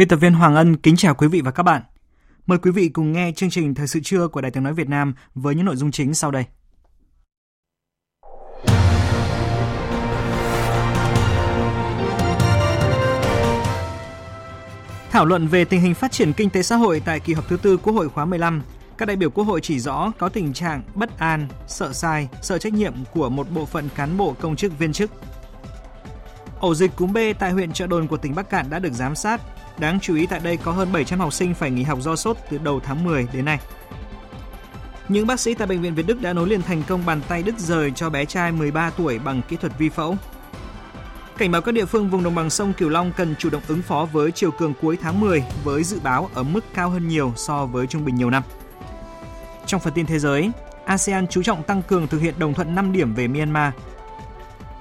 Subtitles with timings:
[0.00, 1.82] Biên tập viên Hoàng Ân kính chào quý vị và các bạn.
[2.46, 4.88] Mời quý vị cùng nghe chương trình Thời sự trưa của Đài tiếng nói Việt
[4.88, 6.44] Nam với những nội dung chính sau đây.
[15.10, 17.56] Thảo luận về tình hình phát triển kinh tế xã hội tại kỳ họp thứ
[17.56, 18.62] tư Quốc hội khóa 15,
[18.98, 22.58] các đại biểu Quốc hội chỉ rõ có tình trạng bất an, sợ sai, sợ
[22.58, 25.10] trách nhiệm của một bộ phận cán bộ công chức viên chức.
[26.60, 29.14] Ổ dịch cúm B tại huyện Trợ Đồn của tỉnh Bắc Cạn đã được giám
[29.14, 29.40] sát,
[29.80, 32.36] Đáng chú ý tại đây có hơn 700 học sinh phải nghỉ học do sốt
[32.50, 33.58] từ đầu tháng 10 đến nay.
[35.08, 37.42] Những bác sĩ tại Bệnh viện Việt Đức đã nối liền thành công bàn tay
[37.42, 40.16] đứt rời cho bé trai 13 tuổi bằng kỹ thuật vi phẫu.
[41.38, 43.82] Cảnh báo các địa phương vùng đồng bằng sông Cửu Long cần chủ động ứng
[43.82, 47.32] phó với chiều cường cuối tháng 10 với dự báo ở mức cao hơn nhiều
[47.36, 48.42] so với trung bình nhiều năm.
[49.66, 50.50] Trong phần tin thế giới,
[50.84, 53.72] ASEAN chú trọng tăng cường thực hiện đồng thuận 5 điểm về Myanmar.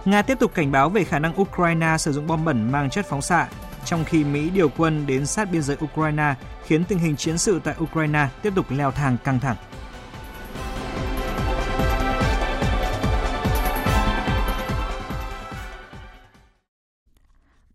[0.06, 3.06] Nga tiếp tục cảnh báo về khả năng Ukraine sử dụng bom bẩn mang chất
[3.10, 3.48] phóng xạ
[3.86, 6.36] trong khi Mỹ điều quân đến sát biên giới Ukraine
[6.66, 9.56] khiến tình hình chiến sự tại Ukraine tiếp tục leo thang căng thẳng.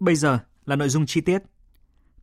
[0.00, 1.42] Bây giờ là nội dung chi tiết.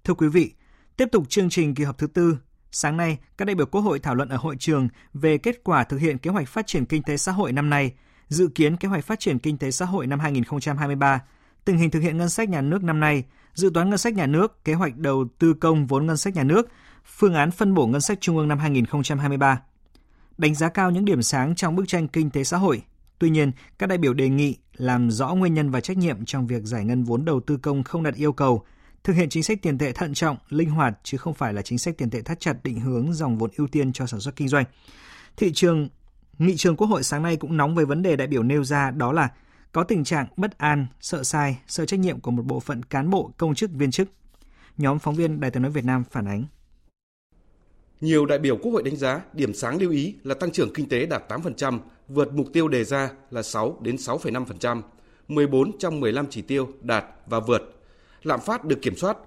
[0.03, 0.53] Thưa quý vị,
[0.97, 2.37] tiếp tục chương trình kỳ họp thứ tư,
[2.71, 5.83] sáng nay các đại biểu Quốc hội thảo luận ở hội trường về kết quả
[5.83, 7.93] thực hiện kế hoạch phát triển kinh tế xã hội năm nay,
[8.27, 11.21] dự kiến kế hoạch phát triển kinh tế xã hội năm 2023,
[11.65, 13.23] tình hình thực hiện ngân sách nhà nước năm nay,
[13.53, 16.43] dự toán ngân sách nhà nước, kế hoạch đầu tư công vốn ngân sách nhà
[16.43, 16.69] nước,
[17.05, 19.61] phương án phân bổ ngân sách trung ương năm 2023.
[20.37, 22.83] Đánh giá cao những điểm sáng trong bức tranh kinh tế xã hội.
[23.19, 26.47] Tuy nhiên, các đại biểu đề nghị làm rõ nguyên nhân và trách nhiệm trong
[26.47, 28.65] việc giải ngân vốn đầu tư công không đạt yêu cầu,
[29.03, 31.77] thực hiện chính sách tiền tệ thận trọng, linh hoạt chứ không phải là chính
[31.77, 34.47] sách tiền tệ thắt chặt định hướng dòng vốn ưu tiên cho sản xuất kinh
[34.47, 34.65] doanh.
[35.37, 35.89] Thị trường
[36.41, 38.91] Nghị trường Quốc hội sáng nay cũng nóng về vấn đề đại biểu nêu ra
[38.91, 39.29] đó là
[39.71, 43.09] có tình trạng bất an, sợ sai, sợ trách nhiệm của một bộ phận cán
[43.09, 44.07] bộ, công chức, viên chức.
[44.77, 46.45] Nhóm phóng viên Đài tiếng nói Việt Nam phản ánh.
[48.01, 50.89] Nhiều đại biểu Quốc hội đánh giá điểm sáng lưu ý là tăng trưởng kinh
[50.89, 54.81] tế đạt 8%, vượt mục tiêu đề ra là 6 đến 6,5%,
[55.27, 57.61] 14 trong 15 chỉ tiêu đạt và vượt.
[58.23, 59.17] Lạm phát được kiểm soát,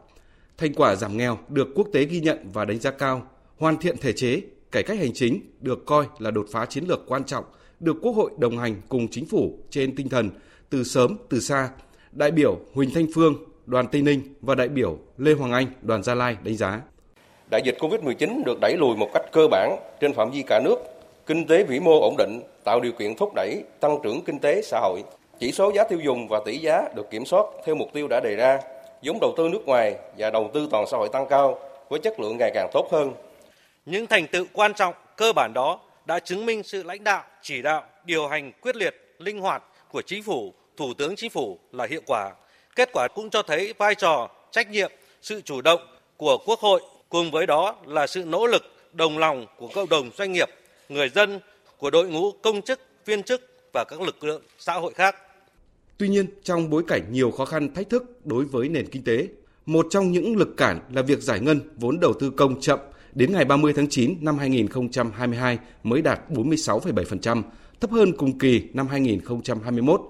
[0.59, 3.26] thành quả giảm nghèo được quốc tế ghi nhận và đánh giá cao,
[3.59, 4.41] hoàn thiện thể chế,
[4.72, 7.44] cải cách hành chính được coi là đột phá chiến lược quan trọng–
[7.84, 10.31] được Quốc hội đồng hành cùng chính phủ trên tinh thần
[10.71, 11.71] từ sớm từ xa.
[12.12, 13.34] Đại biểu Huỳnh Thanh Phương,
[13.67, 16.81] đoàn Tây Ninh và đại biểu Lê Hoàng Anh, đoàn Gia Lai đánh giá.
[17.50, 20.77] Đại dịch Covid-19 được đẩy lùi một cách cơ bản trên phạm vi cả nước,
[21.27, 24.62] kinh tế vĩ mô ổn định, tạo điều kiện thúc đẩy tăng trưởng kinh tế
[24.62, 25.03] xã hội.
[25.39, 28.21] Chỉ số giá tiêu dùng và tỷ giá được kiểm soát theo mục tiêu đã
[28.21, 28.61] đề ra,
[29.03, 31.59] vốn đầu tư nước ngoài và đầu tư toàn xã hội tăng cao
[31.89, 33.12] với chất lượng ngày càng tốt hơn.
[33.87, 37.62] Những thành tựu quan trọng cơ bản đó đã chứng minh sự lãnh đạo, chỉ
[37.62, 41.87] đạo, điều hành quyết liệt, linh hoạt của chính phủ, thủ tướng chính phủ là
[41.91, 42.32] hiệu quả.
[42.77, 44.91] Kết quả cũng cho thấy vai trò, trách nhiệm,
[45.22, 45.81] sự chủ động
[46.16, 48.62] của Quốc hội cùng với đó là sự nỗ lực
[48.93, 50.49] đồng lòng của cộng đồng doanh nghiệp,
[50.88, 51.41] người dân,
[51.78, 53.41] của đội ngũ công chức, viên chức
[53.72, 55.16] và các lực lượng xã hội khác.
[55.99, 59.28] Tuy nhiên, trong bối cảnh nhiều khó khăn thách thức đối với nền kinh tế,
[59.66, 62.78] một trong những lực cản là việc giải ngân vốn đầu tư công chậm
[63.14, 67.42] đến ngày 30 tháng 9 năm 2022 mới đạt 46,7%,
[67.80, 70.00] thấp hơn cùng kỳ năm 2021.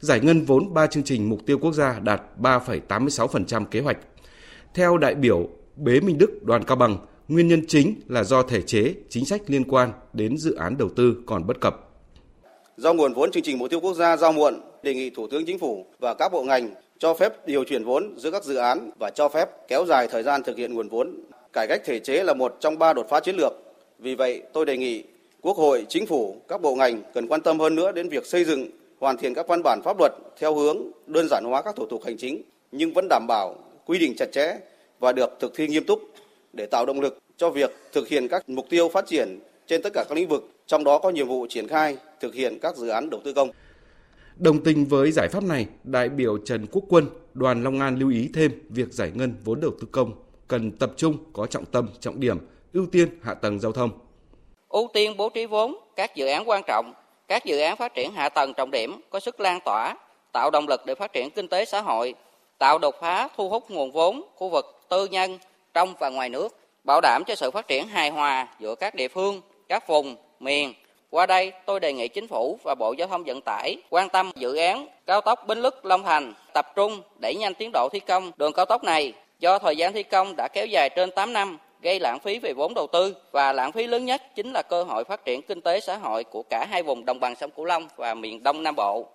[0.00, 3.98] Giải ngân vốn 3 chương trình mục tiêu quốc gia đạt 3,86% kế hoạch.
[4.74, 6.96] Theo đại biểu Bế Minh Đức, đoàn Cao Bằng,
[7.28, 10.88] nguyên nhân chính là do thể chế, chính sách liên quan đến dự án đầu
[10.96, 11.90] tư còn bất cập.
[12.76, 15.46] Do nguồn vốn chương trình mục tiêu quốc gia giao muộn, đề nghị Thủ tướng
[15.46, 18.90] Chính phủ và các bộ ngành cho phép điều chuyển vốn giữa các dự án
[19.00, 21.24] và cho phép kéo dài thời gian thực hiện nguồn vốn
[21.54, 23.52] Cải cách thể chế là một trong ba đột phá chiến lược.
[23.98, 25.04] Vì vậy, tôi đề nghị
[25.40, 28.44] Quốc hội, Chính phủ, các bộ ngành cần quan tâm hơn nữa đến việc xây
[28.44, 28.68] dựng,
[29.00, 32.02] hoàn thiện các văn bản pháp luật theo hướng đơn giản hóa các thủ tục
[32.04, 32.42] hành chính,
[32.72, 33.56] nhưng vẫn đảm bảo
[33.86, 34.58] quy định chặt chẽ
[35.00, 36.00] và được thực thi nghiêm túc
[36.52, 39.90] để tạo động lực cho việc thực hiện các mục tiêu phát triển trên tất
[39.92, 42.88] cả các lĩnh vực, trong đó có nhiệm vụ triển khai thực hiện các dự
[42.88, 43.50] án đầu tư công.
[44.36, 48.10] Đồng tình với giải pháp này, đại biểu Trần Quốc Quân, đoàn Long An lưu
[48.10, 51.88] ý thêm việc giải ngân vốn đầu tư công cần tập trung có trọng tâm,
[52.00, 52.38] trọng điểm,
[52.72, 53.90] ưu tiên hạ tầng giao thông.
[54.68, 56.92] Ưu tiên bố trí vốn các dự án quan trọng,
[57.28, 59.94] các dự án phát triển hạ tầng trọng điểm có sức lan tỏa,
[60.32, 62.14] tạo động lực để phát triển kinh tế xã hội,
[62.58, 65.38] tạo đột phá thu hút nguồn vốn khu vực tư nhân
[65.74, 69.08] trong và ngoài nước, bảo đảm cho sự phát triển hài hòa giữa các địa
[69.08, 70.74] phương, các vùng, miền.
[71.10, 74.30] Qua đây, tôi đề nghị chính phủ và Bộ Giao thông Vận tải quan tâm
[74.36, 78.00] dự án cao tốc Bến Lức Long Thành, tập trung đẩy nhanh tiến độ thi
[78.00, 81.32] công đường cao tốc này do thời gian thi công đã kéo dài trên 8
[81.32, 84.62] năm, gây lãng phí về vốn đầu tư và lãng phí lớn nhất chính là
[84.62, 87.50] cơ hội phát triển kinh tế xã hội của cả hai vùng đồng bằng sông
[87.56, 89.08] Cửu Long và miền Đông Nam Bộ.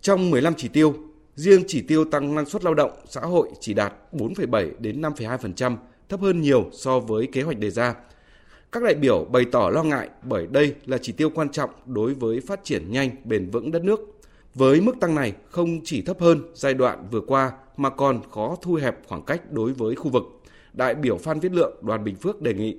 [0.00, 0.94] Trong 15 chỉ tiêu,
[1.34, 5.76] riêng chỉ tiêu tăng năng suất lao động xã hội chỉ đạt 4,7 đến 5,2%,
[6.08, 7.94] thấp hơn nhiều so với kế hoạch đề ra.
[8.72, 12.14] Các đại biểu bày tỏ lo ngại bởi đây là chỉ tiêu quan trọng đối
[12.14, 14.17] với phát triển nhanh, bền vững đất nước.
[14.58, 18.56] Với mức tăng này không chỉ thấp hơn giai đoạn vừa qua mà còn khó
[18.62, 20.22] thu hẹp khoảng cách đối với khu vực.
[20.72, 22.76] Đại biểu Phan Viết Lượng, đoàn Bình Phước đề nghị.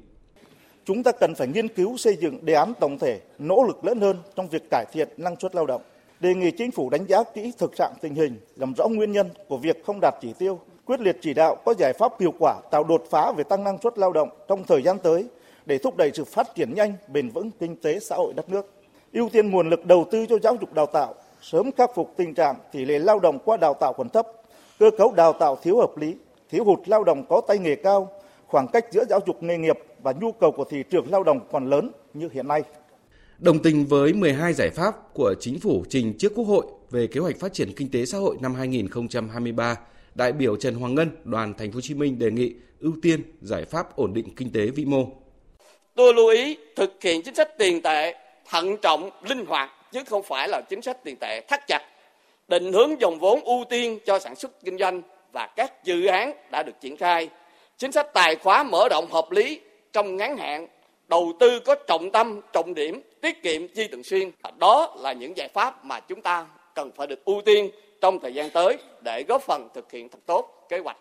[0.85, 3.99] Chúng ta cần phải nghiên cứu xây dựng đề án tổng thể, nỗ lực lớn
[3.99, 5.81] hơn trong việc cải thiện năng suất lao động.
[6.19, 9.29] Đề nghị chính phủ đánh giá kỹ thực trạng tình hình, làm rõ nguyên nhân
[9.47, 12.61] của việc không đạt chỉ tiêu, quyết liệt chỉ đạo có giải pháp hiệu quả
[12.71, 15.25] tạo đột phá về tăng năng suất lao động trong thời gian tới
[15.65, 18.73] để thúc đẩy sự phát triển nhanh, bền vững kinh tế xã hội đất nước.
[19.13, 22.33] Ưu tiên nguồn lực đầu tư cho giáo dục đào tạo, sớm khắc phục tình
[22.33, 24.27] trạng tỷ lệ lao động qua đào tạo còn thấp,
[24.79, 26.15] cơ cấu đào tạo thiếu hợp lý,
[26.49, 28.11] thiếu hụt lao động có tay nghề cao,
[28.47, 31.39] khoảng cách giữa giáo dục nghề nghiệp và nhu cầu của thị trường lao động
[31.51, 32.61] còn lớn như hiện nay.
[33.39, 37.19] Đồng tình với 12 giải pháp của chính phủ trình trước Quốc hội về kế
[37.19, 39.75] hoạch phát triển kinh tế xã hội năm 2023,
[40.15, 43.21] đại biểu Trần Hoàng Ngân, đoàn Thành phố Hồ Chí Minh đề nghị ưu tiên
[43.41, 45.05] giải pháp ổn định kinh tế vĩ mô.
[45.95, 48.15] Tôi lưu ý thực hiện chính sách tiền tệ
[48.49, 51.81] thận trọng, linh hoạt chứ không phải là chính sách tiền tệ thắt chặt.
[52.47, 55.01] Định hướng dòng vốn ưu tiên cho sản xuất kinh doanh
[55.33, 57.29] và các dự án đã được triển khai.
[57.77, 59.59] Chính sách tài khóa mở rộng hợp lý
[59.93, 60.67] trong ngắn hạn,
[61.07, 64.31] đầu tư có trọng tâm, trọng điểm, tiết kiệm chi thường xuyên.
[64.57, 66.45] Đó là những giải pháp mà chúng ta
[66.75, 67.69] cần phải được ưu tiên
[68.01, 70.97] trong thời gian tới để góp phần thực hiện thật tốt kế hoạch.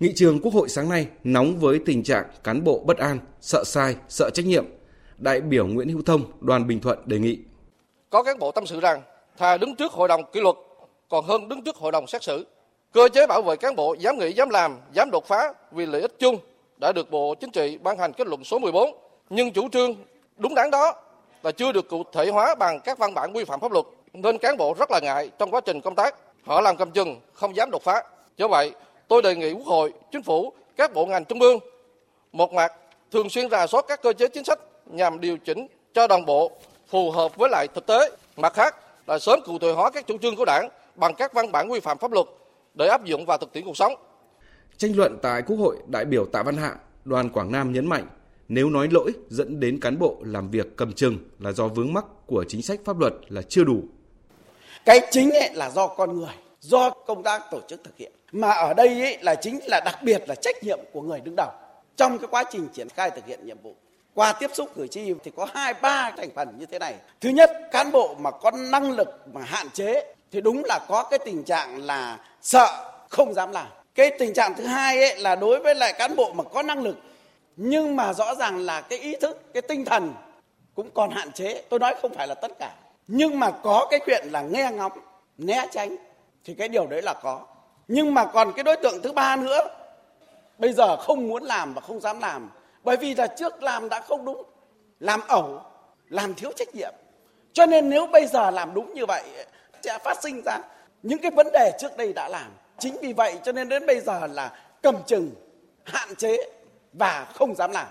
[0.00, 3.62] Nghị trường Quốc hội sáng nay nóng với tình trạng cán bộ bất an, sợ
[3.66, 4.64] sai, sợ trách nhiệm.
[5.16, 7.38] Đại biểu Nguyễn Hữu Thông, đoàn Bình Thuận đề nghị.
[8.10, 9.02] Có cán bộ tâm sự rằng
[9.36, 10.56] thà đứng trước hội đồng kỷ luật
[11.08, 12.46] còn hơn đứng trước hội đồng xét xử.
[12.92, 16.00] Cơ chế bảo vệ cán bộ dám nghĩ, dám làm, dám đột phá vì lợi
[16.00, 16.38] ích chung
[16.80, 18.96] đã được Bộ Chính trị ban hành kết luận số 14.
[19.30, 19.94] Nhưng chủ trương
[20.36, 20.94] đúng đắn đó
[21.42, 24.38] là chưa được cụ thể hóa bằng các văn bản quy phạm pháp luật nên
[24.38, 26.14] cán bộ rất là ngại trong quá trình công tác.
[26.44, 28.02] Họ làm cầm chừng, không dám đột phá.
[28.36, 28.72] Do vậy,
[29.08, 31.58] tôi đề nghị Quốc hội, Chính phủ, các bộ ngành trung ương
[32.32, 32.72] một mặt
[33.12, 36.52] thường xuyên rà soát các cơ chế chính sách nhằm điều chỉnh cho đồng bộ
[36.88, 38.10] phù hợp với lại thực tế.
[38.36, 38.76] Mặt khác
[39.06, 41.80] là sớm cụ thể hóa các chủ trương của Đảng bằng các văn bản quy
[41.80, 42.26] phạm pháp luật
[42.74, 43.92] để áp dụng vào thực tiễn cuộc sống.
[44.76, 48.06] Tranh luận tại Quốc hội, đại biểu Tạ Văn Hạ, đoàn Quảng Nam nhấn mạnh
[48.48, 52.04] nếu nói lỗi dẫn đến cán bộ làm việc cầm chừng là do vướng mắc
[52.26, 53.82] của chính sách pháp luật là chưa đủ.
[54.84, 58.12] Cái chính ấy là do con người, do công tác tổ chức thực hiện.
[58.32, 61.36] Mà ở đây ấy là chính là đặc biệt là trách nhiệm của người đứng
[61.36, 61.50] đầu
[61.96, 63.76] trong cái quá trình triển khai thực hiện nhiệm vụ.
[64.18, 66.94] Qua tiếp xúc cử tri thì có hai ba thành phần như thế này.
[67.20, 71.02] Thứ nhất, cán bộ mà có năng lực mà hạn chế thì đúng là có
[71.02, 73.66] cái tình trạng là sợ không dám làm.
[73.94, 76.82] Cái tình trạng thứ hai ấy là đối với lại cán bộ mà có năng
[76.82, 76.96] lực
[77.56, 80.14] nhưng mà rõ ràng là cái ý thức, cái tinh thần
[80.74, 81.62] cũng còn hạn chế.
[81.68, 82.70] Tôi nói không phải là tất cả.
[83.08, 84.92] Nhưng mà có cái chuyện là nghe ngóng,
[85.38, 85.96] né tránh
[86.44, 87.40] thì cái điều đấy là có.
[87.88, 89.68] Nhưng mà còn cái đối tượng thứ ba nữa
[90.58, 92.50] bây giờ không muốn làm và không dám làm
[92.88, 94.42] bởi vì là trước làm đã không đúng
[95.00, 95.62] làm ẩu
[96.08, 96.92] làm thiếu trách nhiệm.
[97.52, 99.22] Cho nên nếu bây giờ làm đúng như vậy
[99.82, 100.58] sẽ phát sinh ra
[101.02, 102.50] những cái vấn đề trước đây đã làm.
[102.78, 105.30] Chính vì vậy cho nên đến bây giờ là cầm chừng
[105.84, 106.36] hạn chế
[106.92, 107.86] và không dám làm.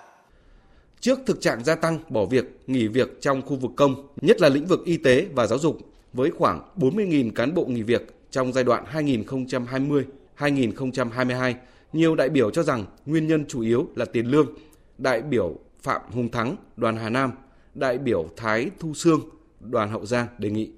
[1.00, 4.50] Trước thực trạng gia tăng bỏ việc, nghỉ việc trong khu vực công, nhất là
[4.50, 5.78] lĩnh vực y tế và giáo dục,
[6.14, 8.02] với khoảng 40.000 cán bộ nghỉ việc
[8.32, 8.86] trong giai đoạn
[10.38, 11.54] 2020-2022,
[11.94, 14.48] nhiều đại biểu cho rằng nguyên nhân chủ yếu là tiền lương.
[14.98, 17.32] Đại biểu Phạm Hùng Thắng, đoàn Hà Nam,
[17.74, 19.20] đại biểu Thái Thu Sương,
[19.60, 20.72] đoàn Hậu Giang đề nghị.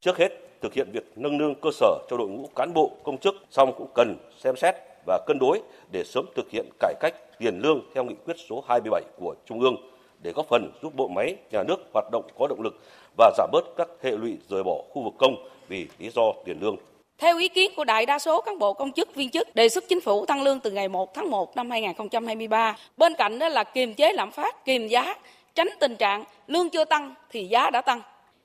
[0.00, 0.28] Trước hết,
[0.62, 3.72] thực hiện việc nâng lương cơ sở cho đội ngũ cán bộ công chức, xong
[3.78, 4.74] cũng cần xem xét
[5.06, 8.64] và cân đối để sớm thực hiện cải cách tiền lương theo nghị quyết số
[8.68, 9.76] 27 của Trung ương
[10.22, 12.74] để góp phần giúp bộ máy nhà nước hoạt động có động lực
[13.18, 16.58] và giảm bớt các hệ lụy rời bỏ khu vực công vì lý do tiền
[16.60, 16.76] lương.
[17.18, 19.88] Theo ý kiến của đại đa số cán bộ công chức viên chức, đề xuất
[19.88, 22.76] chính phủ tăng lương từ ngày 1 tháng 1 năm 2023.
[22.96, 25.14] Bên cạnh đó là kiềm chế lạm phát, kiềm giá,
[25.54, 28.00] tránh tình trạng lương chưa tăng thì giá đã tăng.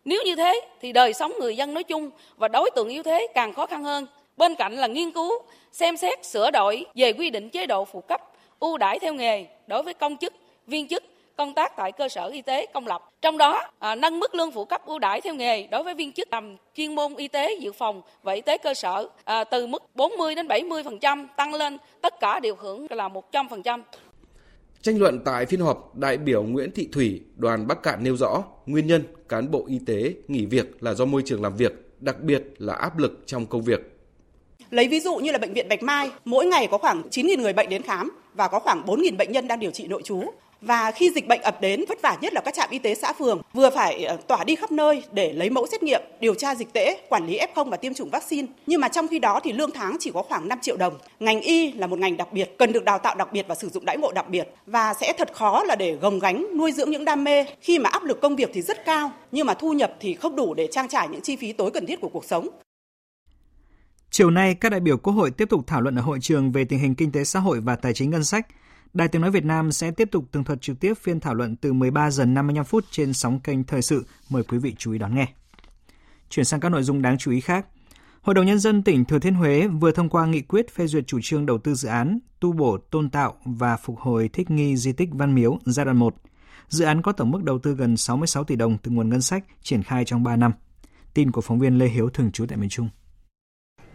[0.05, 3.27] Nếu như thế thì đời sống người dân nói chung và đối tượng yếu thế
[3.33, 4.07] càng khó khăn hơn.
[4.37, 5.31] Bên cạnh là nghiên cứu,
[5.71, 8.21] xem xét sửa đổi về quy định chế độ phụ cấp,
[8.59, 10.33] ưu đãi theo nghề đối với công chức,
[10.67, 11.03] viên chức
[11.37, 13.09] công tác tại cơ sở y tế công lập.
[13.21, 16.11] Trong đó, à, nâng mức lương phụ cấp ưu đãi theo nghề đối với viên
[16.11, 19.67] chức làm chuyên môn y tế dự phòng và y tế cơ sở à, từ
[19.67, 23.81] mức 40 đến 70% tăng lên tất cả đều hưởng là 100%.
[24.81, 28.43] Tranh luận tại phiên họp, đại biểu Nguyễn Thị Thủy, đoàn Bắc Cạn nêu rõ
[28.65, 32.21] nguyên nhân cán bộ y tế nghỉ việc là do môi trường làm việc, đặc
[32.21, 33.79] biệt là áp lực trong công việc.
[34.69, 37.53] Lấy ví dụ như là bệnh viện Bạch Mai, mỗi ngày có khoảng 9.000 người
[37.53, 40.23] bệnh đến khám và có khoảng 4.000 bệnh nhân đang điều trị nội trú.
[40.61, 43.13] Và khi dịch bệnh ập đến, vất vả nhất là các trạm y tế xã
[43.13, 46.55] phường vừa phải ờ, tỏa đi khắp nơi để lấy mẫu xét nghiệm, điều tra
[46.55, 48.47] dịch tễ, quản lý F0 và tiêm chủng vaccine.
[48.65, 50.97] Nhưng mà trong khi đó thì lương tháng chỉ có khoảng 5 triệu đồng.
[51.19, 53.69] Ngành y là một ngành đặc biệt, cần được đào tạo đặc biệt và sử
[53.69, 56.91] dụng đãi ngộ đặc biệt và sẽ thật khó là để gồng gánh nuôi dưỡng
[56.91, 59.73] những đam mê khi mà áp lực công việc thì rất cao nhưng mà thu
[59.73, 62.25] nhập thì không đủ để trang trải những chi phí tối cần thiết của cuộc
[62.25, 62.47] sống.
[64.11, 66.65] Chiều nay, các đại biểu Quốc hội tiếp tục thảo luận ở hội trường về
[66.65, 68.47] tình hình kinh tế xã hội và tài chính ngân sách.
[68.93, 71.55] Đài Tiếng Nói Việt Nam sẽ tiếp tục tường thuật trực tiếp phiên thảo luận
[71.55, 74.05] từ 13 giờ 55 phút trên sóng kênh Thời sự.
[74.29, 75.27] Mời quý vị chú ý đón nghe.
[76.29, 77.65] Chuyển sang các nội dung đáng chú ý khác.
[78.21, 81.07] Hội đồng Nhân dân tỉnh Thừa Thiên Huế vừa thông qua nghị quyết phê duyệt
[81.07, 84.77] chủ trương đầu tư dự án tu bổ, tôn tạo và phục hồi thích nghi
[84.77, 86.15] di tích Văn Miếu giai đoạn 1.
[86.69, 89.43] Dự án có tổng mức đầu tư gần 66 tỷ đồng từ nguồn ngân sách
[89.63, 90.51] triển khai trong 3 năm.
[91.13, 92.89] Tin của phóng viên Lê Hiếu thường trú tại miền Trung.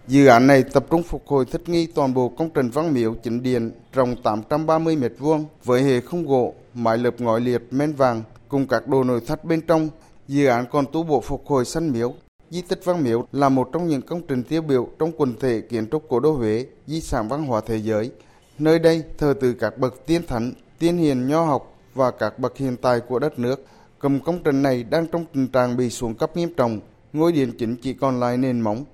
[0.09, 3.15] Dự án này tập trung phục hồi thích nghi toàn bộ công trình văn miếu
[3.15, 8.23] chính điện rộng 830 m2 với hệ không gỗ, mái lợp ngói liệt men vàng
[8.49, 9.89] cùng các đồ nội thất bên trong.
[10.29, 12.15] Dự án còn tu bổ phục hồi sân miếu.
[12.51, 15.61] Di tích Văn Miếu là một trong những công trình tiêu biểu trong quần thể
[15.61, 18.11] kiến trúc cổ đô Huế, di sản văn hóa thế giới.
[18.59, 22.57] Nơi đây thờ từ các bậc tiên thánh, tiên hiền nho học và các bậc
[22.57, 23.65] hiện tài của đất nước.
[23.99, 26.81] Cầm công trình này đang trong tình trạng bị xuống cấp nghiêm trọng,
[27.13, 28.85] ngôi điện chính chỉ còn lại nền móng,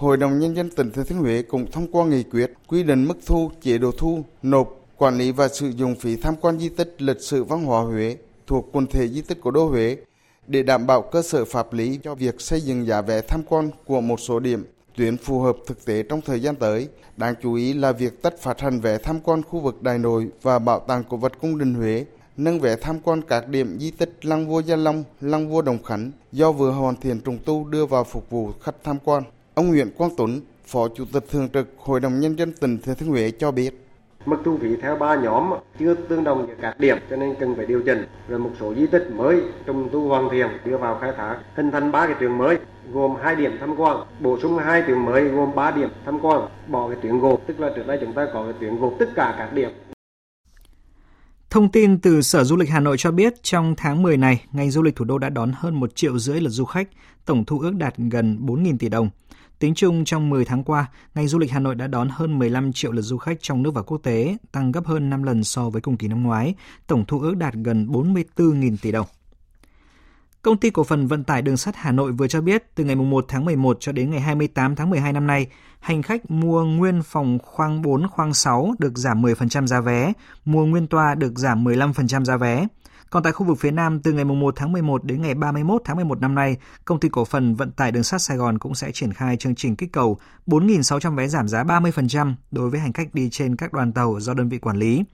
[0.00, 3.04] Hội đồng Nhân dân tỉnh Thừa Thiên Huế cũng thông qua nghị quyết quy định
[3.04, 6.68] mức thu, chế độ thu, nộp, quản lý và sử dụng phí tham quan di
[6.68, 8.16] tích lịch sử văn hóa Huế
[8.46, 9.96] thuộc quần thể di tích của đô Huế
[10.46, 13.70] để đảm bảo cơ sở pháp lý cho việc xây dựng giá vé tham quan
[13.86, 14.66] của một số điểm
[14.96, 16.88] tuyến phù hợp thực tế trong thời gian tới.
[17.16, 20.28] Đáng chú ý là việc tất phạt hành vé tham quan khu vực Đại Nội
[20.42, 22.04] và Bảo tàng cổ vật cung đình Huế,
[22.36, 25.82] nâng vé tham quan các điểm di tích Lăng Vua Gia Long, Lăng Vua Đồng
[25.82, 29.22] Khánh do vừa hoàn thiện trùng tu đưa vào phục vụ khách tham quan.
[29.60, 32.94] Ông Nguyễn Quang Tuấn, Phó Chủ tịch Thường trực Hội đồng Nhân dân tỉnh Thừa
[32.94, 33.86] Thiên Huế cho biết.
[34.26, 37.54] Mức thu phí theo ba nhóm chưa tương đồng với các điểm cho nên cần
[37.56, 38.06] phải điều chỉnh.
[38.28, 41.70] Rồi một số di tích mới trùng tu hoàn thiện đưa vào khai thác hình
[41.70, 42.58] thành ba cái tuyến mới
[42.92, 46.40] gồm hai điểm tham quan, bổ sung hai tuyến mới gồm 3 điểm tham quan,
[46.68, 49.06] bỏ cái tuyến gộp, tức là trước đây chúng ta có cái tuyến gộp tất
[49.14, 49.70] cả các điểm.
[51.50, 54.70] Thông tin từ Sở Du lịch Hà Nội cho biết, trong tháng 10 này, ngành
[54.70, 56.88] du lịch thủ đô đã đón hơn 1 triệu rưỡi lượt du khách,
[57.26, 59.10] tổng thu ước đạt gần 4.000 tỷ đồng.
[59.60, 62.72] Tính chung trong 10 tháng qua, ngành du lịch Hà Nội đã đón hơn 15
[62.72, 65.70] triệu lượt du khách trong nước và quốc tế, tăng gấp hơn 5 lần so
[65.70, 66.54] với cùng kỳ năm ngoái,
[66.86, 69.06] tổng thu ước đạt gần 44.000 tỷ đồng.
[70.42, 72.96] Công ty cổ phần vận tải đường sắt Hà Nội vừa cho biết từ ngày
[72.96, 75.46] 1 tháng 11 cho đến ngày 28 tháng 12 năm nay,
[75.80, 80.12] hành khách mua nguyên phòng khoang 4, khoang 6 được giảm 10% giá vé,
[80.44, 82.66] mua nguyên toa được giảm 15% giá vé.
[83.10, 85.96] Còn tại khu vực phía Nam, từ ngày 1 tháng 11 đến ngày 31 tháng
[85.96, 88.92] 11 năm nay, công ty cổ phần vận tải đường sắt Sài Gòn cũng sẽ
[88.92, 93.14] triển khai chương trình kích cầu 4.600 vé giảm giá 30% đối với hành khách
[93.14, 95.04] đi trên các đoàn tàu do đơn vị quản lý.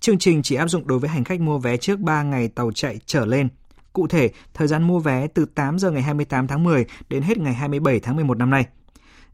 [0.00, 2.72] Chương trình chỉ áp dụng đối với hành khách mua vé trước 3 ngày tàu
[2.72, 3.48] chạy trở lên.
[3.92, 7.38] Cụ thể, thời gian mua vé từ 8 giờ ngày 28 tháng 10 đến hết
[7.38, 8.66] ngày 27 tháng 11 năm nay.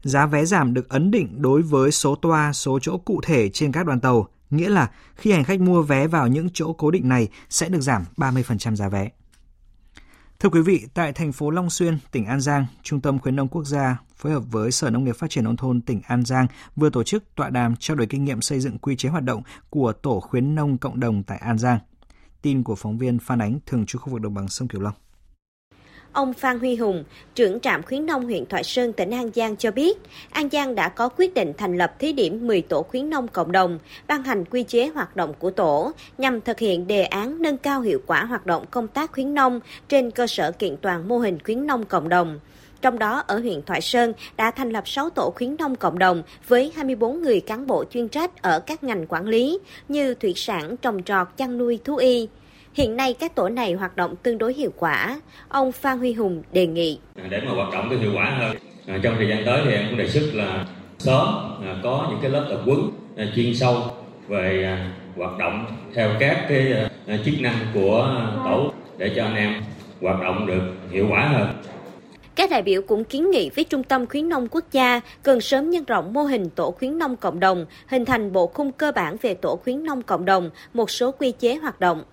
[0.03, 3.71] Giá vé giảm được ấn định đối với số toa, số chỗ cụ thể trên
[3.71, 7.09] các đoàn tàu, nghĩa là khi hành khách mua vé vào những chỗ cố định
[7.09, 9.09] này sẽ được giảm 30% giá vé.
[10.39, 13.47] Thưa quý vị, tại thành phố Long Xuyên, tỉnh An Giang, Trung tâm khuyến nông
[13.47, 16.47] quốc gia phối hợp với Sở Nông nghiệp Phát triển nông thôn tỉnh An Giang
[16.75, 19.41] vừa tổ chức tọa đàm trao đổi kinh nghiệm xây dựng quy chế hoạt động
[19.69, 21.79] của tổ khuyến nông cộng đồng tại An Giang.
[22.41, 24.93] Tin của phóng viên Phan Ánh thường trú khu vực đồng bằng sông Kiều Long.
[26.13, 27.03] Ông Phan Huy Hùng,
[27.35, 29.97] trưởng trạm khuyến nông huyện Thoại Sơn, tỉnh An Giang cho biết,
[30.29, 33.51] An Giang đã có quyết định thành lập thí điểm 10 tổ khuyến nông cộng
[33.51, 37.57] đồng, ban hành quy chế hoạt động của tổ nhằm thực hiện đề án nâng
[37.57, 41.17] cao hiệu quả hoạt động công tác khuyến nông trên cơ sở kiện toàn mô
[41.17, 42.39] hình khuyến nông cộng đồng.
[42.81, 46.23] Trong đó, ở huyện Thoại Sơn đã thành lập 6 tổ khuyến nông cộng đồng
[46.47, 50.77] với 24 người cán bộ chuyên trách ở các ngành quản lý như thủy sản,
[50.77, 52.27] trồng trọt, chăn nuôi, thú y.
[52.73, 55.21] Hiện nay các tổ này hoạt động tương đối hiệu quả.
[55.47, 56.99] Ông Phan Huy Hùng đề nghị.
[57.29, 58.55] Để mà hoạt động có hiệu quả hơn,
[58.87, 60.65] à, trong thời gian tới thì em cũng đề xuất là
[60.97, 61.27] sớm
[61.63, 62.79] à, có những cái lớp tập huấn
[63.17, 63.75] à, chuyên sâu
[64.27, 64.77] về
[65.15, 66.89] hoạt động theo các cái
[67.25, 69.61] chức năng của tổ để cho anh em
[70.01, 70.61] hoạt động được
[70.91, 71.47] hiệu quả hơn.
[72.35, 75.69] Các đại biểu cũng kiến nghị với Trung tâm Khuyến nông Quốc gia cần sớm
[75.69, 79.15] nhân rộng mô hình tổ khuyến nông cộng đồng, hình thành bộ khung cơ bản
[79.21, 82.03] về tổ khuyến nông cộng đồng, một số quy chế hoạt động.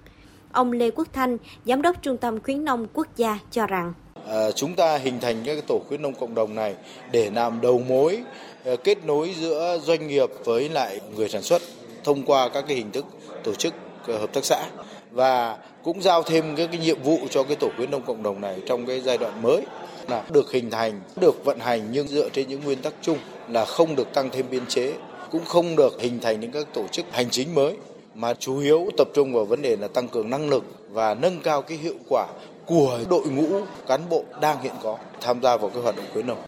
[0.52, 3.92] Ông Lê Quốc Thanh, Giám đốc Trung tâm Khuyến nông Quốc gia cho rằng.
[4.28, 6.74] À, chúng ta hình thành các tổ khuyến nông cộng đồng này
[7.12, 8.22] để làm đầu mối
[8.64, 11.62] à, kết nối giữa doanh nghiệp với lại người sản xuất
[12.04, 13.04] thông qua các cái hình thức
[13.44, 13.74] tổ chức
[14.08, 14.64] à, hợp tác xã
[15.10, 18.40] và cũng giao thêm các cái nhiệm vụ cho cái tổ khuyến nông cộng đồng
[18.40, 19.62] này trong cái giai đoạn mới.
[20.08, 23.64] Là được hình thành, được vận hành nhưng dựa trên những nguyên tắc chung là
[23.64, 24.94] không được tăng thêm biên chế,
[25.30, 27.76] cũng không được hình thành những các tổ chức hành chính mới
[28.18, 31.40] mà chủ yếu tập trung vào vấn đề là tăng cường năng lực và nâng
[31.40, 32.26] cao cái hiệu quả
[32.66, 36.26] của đội ngũ cán bộ đang hiện có tham gia vào cái hoạt động khuyến
[36.26, 36.38] nông.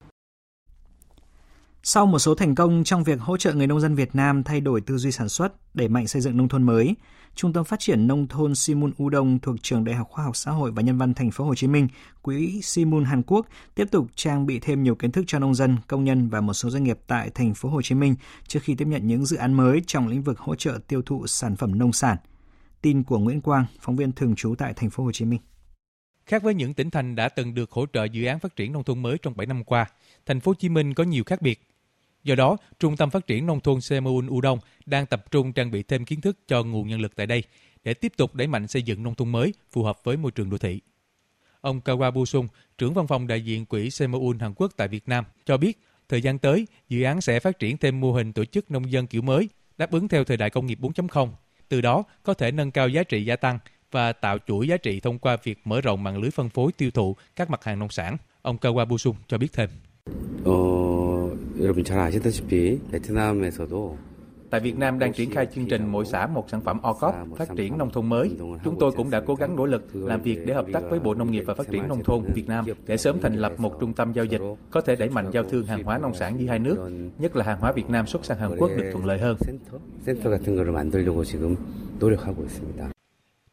[1.82, 4.60] Sau một số thành công trong việc hỗ trợ người nông dân Việt Nam thay
[4.60, 6.94] đổi tư duy sản xuất, đẩy mạnh xây dựng nông thôn mới,
[7.34, 10.50] Trung tâm Phát triển Nông thôn Simun Udong thuộc Trường Đại học Khoa học Xã
[10.50, 11.88] hội và Nhân văn Thành phố Hồ Chí Minh,
[12.22, 15.76] Quỹ Simun Hàn Quốc tiếp tục trang bị thêm nhiều kiến thức cho nông dân,
[15.86, 18.14] công nhân và một số doanh nghiệp tại Thành phố Hồ Chí Minh
[18.46, 21.26] trước khi tiếp nhận những dự án mới trong lĩnh vực hỗ trợ tiêu thụ
[21.26, 22.16] sản phẩm nông sản.
[22.82, 25.40] Tin của Nguyễn Quang, phóng viên thường trú tại Thành phố Hồ Chí Minh.
[26.26, 28.84] Khác với những tỉnh thành đã từng được hỗ trợ dự án phát triển nông
[28.84, 29.86] thôn mới trong 7 năm qua,
[30.26, 31.69] Thành phố Hồ Chí Minh có nhiều khác biệt.
[32.24, 35.82] Do đó, Trung tâm Phát triển Nông thôn Seoul Udon đang tập trung trang bị
[35.82, 37.42] thêm kiến thức cho nguồn nhân lực tại đây
[37.84, 40.50] để tiếp tục đẩy mạnh xây dựng nông thôn mới phù hợp với môi trường
[40.50, 40.80] đô thị.
[41.60, 42.48] Ông Kawa Busung,
[42.78, 46.22] trưởng văn phòng đại diện quỹ Seoul Hàn Quốc tại Việt Nam, cho biết thời
[46.22, 49.22] gian tới, dự án sẽ phát triển thêm mô hình tổ chức nông dân kiểu
[49.22, 49.48] mới,
[49.78, 51.28] đáp ứng theo thời đại công nghiệp 4.0.
[51.68, 53.58] Từ đó, có thể nâng cao giá trị gia tăng
[53.90, 56.90] và tạo chuỗi giá trị thông qua việc mở rộng mạng lưới phân phối tiêu
[56.90, 58.16] thụ các mặt hàng nông sản.
[58.42, 59.70] Ông Kawabu Busung cho biết thêm.
[60.44, 60.52] Ờ,
[61.59, 63.97] 여러분 잘 아시다시피 베트남에서도
[64.49, 67.47] Tại Việt Nam đang triển khai chương trình mỗi xã một sản phẩm OCOP phát
[67.55, 68.31] triển nông thôn mới.
[68.63, 71.13] Chúng tôi cũng đã cố gắng nỗ lực làm việc để hợp tác với Bộ
[71.13, 73.93] Nông nghiệp và Phát triển Nông thôn Việt Nam để sớm thành lập một trung
[73.93, 76.59] tâm giao dịch có thể đẩy mạnh giao thương hàng hóa nông sản giữa hai
[76.59, 79.37] nước, nhất là hàng hóa Việt Nam xuất sang Hàn Quốc được thuận lợi hơn.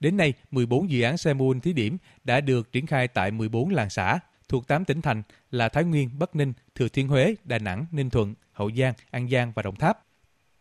[0.00, 3.90] Đến nay, 14 dự án Semun thí điểm đã được triển khai tại 14 làng
[3.90, 4.18] xã,
[4.49, 8.09] thuộc 8 tỉnh thành là Thái Nguyên, Bắc Ninh, Thừa Thiên Huế, Đà Nẵng, Ninh
[8.09, 10.05] Thuận, Hậu Giang, An Giang và Đồng Tháp.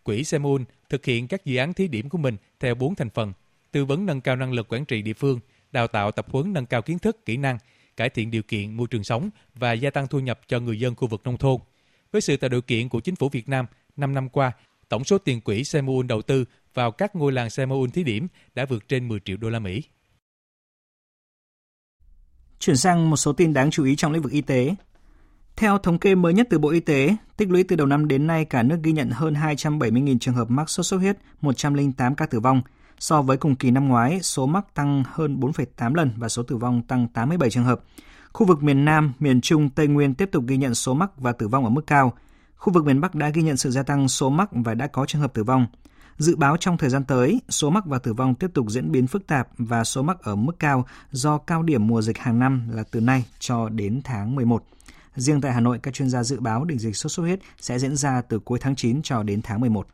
[0.02, 3.32] Quỹ Semun thực hiện các dự án thí điểm của mình theo 4 thành phần:
[3.72, 5.40] tư vấn nâng cao năng lực quản trị địa phương,
[5.72, 7.58] đào tạo tập huấn nâng cao kiến thức, kỹ năng,
[7.96, 10.94] cải thiện điều kiện môi trường sống và gia tăng thu nhập cho người dân
[10.94, 11.60] khu vực nông thôn.
[12.12, 14.52] Với sự tạo điều kiện của chính phủ Việt Nam, 5 năm qua,
[14.88, 16.44] tổng số tiền quỹ Semun đầu tư
[16.74, 19.82] vào các ngôi làng Semun thí điểm đã vượt trên 10 triệu đô la Mỹ.
[22.58, 24.74] Chuyển sang một số tin đáng chú ý trong lĩnh vực y tế.
[25.56, 28.26] Theo thống kê mới nhất từ Bộ Y tế, tích lũy từ đầu năm đến
[28.26, 32.26] nay cả nước ghi nhận hơn 270.000 trường hợp mắc sốt xuất huyết, 108 ca
[32.26, 32.62] tử vong.
[32.98, 36.56] So với cùng kỳ năm ngoái, số mắc tăng hơn 4,8 lần và số tử
[36.56, 37.80] vong tăng 87 trường hợp.
[38.32, 41.32] Khu vực miền Nam, miền Trung, Tây Nguyên tiếp tục ghi nhận số mắc và
[41.32, 42.12] tử vong ở mức cao.
[42.56, 45.06] Khu vực miền Bắc đã ghi nhận sự gia tăng số mắc và đã có
[45.06, 45.66] trường hợp tử vong.
[46.18, 49.06] Dự báo trong thời gian tới, số mắc và tử vong tiếp tục diễn biến
[49.06, 52.68] phức tạp và số mắc ở mức cao do cao điểm mùa dịch hàng năm
[52.72, 54.64] là từ nay cho đến tháng 11.
[55.16, 57.78] Riêng tại Hà Nội, các chuyên gia dự báo đỉnh dịch sốt xuất huyết sẽ
[57.78, 59.86] diễn ra từ cuối tháng 9 cho đến tháng 11.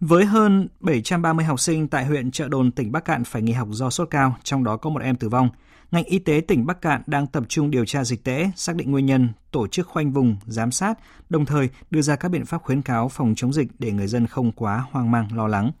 [0.00, 3.68] Với hơn 730 học sinh tại huyện Trợ Đồn, tỉnh Bắc Cạn phải nghỉ học
[3.70, 5.50] do sốt cao, trong đó có một em tử vong.
[5.90, 8.90] Ngành y tế tỉnh Bắc Cạn đang tập trung điều tra dịch tễ, xác định
[8.90, 10.98] nguyên nhân, tổ chức khoanh vùng, giám sát,
[11.28, 14.26] đồng thời đưa ra các biện pháp khuyến cáo phòng chống dịch để người dân
[14.26, 15.72] không quá hoang mang lo lắng.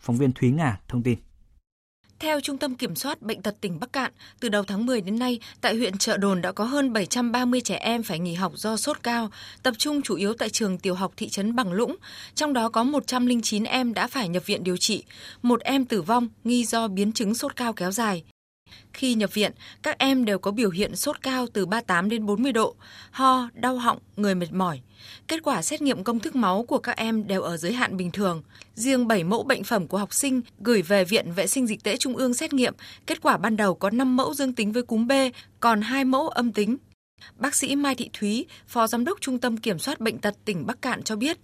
[0.00, 1.18] Phóng viên Thúy Ngà thông tin.
[2.18, 5.18] Theo Trung tâm Kiểm soát Bệnh tật tỉnh Bắc Cạn, từ đầu tháng 10 đến
[5.18, 8.76] nay, tại huyện Trợ Đồn đã có hơn 730 trẻ em phải nghỉ học do
[8.76, 9.30] sốt cao,
[9.62, 11.96] tập trung chủ yếu tại trường tiểu học thị trấn Bằng Lũng.
[12.34, 15.04] Trong đó có 109 em đã phải nhập viện điều trị,
[15.42, 18.24] một em tử vong nghi do biến chứng sốt cao kéo dài.
[18.92, 22.52] Khi nhập viện, các em đều có biểu hiện sốt cao từ 38 đến 40
[22.52, 22.74] độ,
[23.10, 24.80] ho, đau họng, người mệt mỏi.
[25.28, 28.10] Kết quả xét nghiệm công thức máu của các em đều ở giới hạn bình
[28.10, 28.42] thường.
[28.74, 31.96] Riêng 7 mẫu bệnh phẩm của học sinh gửi về Viện Vệ sinh Dịch tễ
[31.96, 32.74] Trung ương xét nghiệm,
[33.06, 35.12] kết quả ban đầu có 5 mẫu dương tính với cúm B,
[35.60, 36.76] còn 2 mẫu âm tính.
[37.36, 40.66] Bác sĩ Mai Thị Thúy, Phó Giám đốc Trung tâm Kiểm soát Bệnh tật tỉnh
[40.66, 41.38] Bắc Cạn cho biết.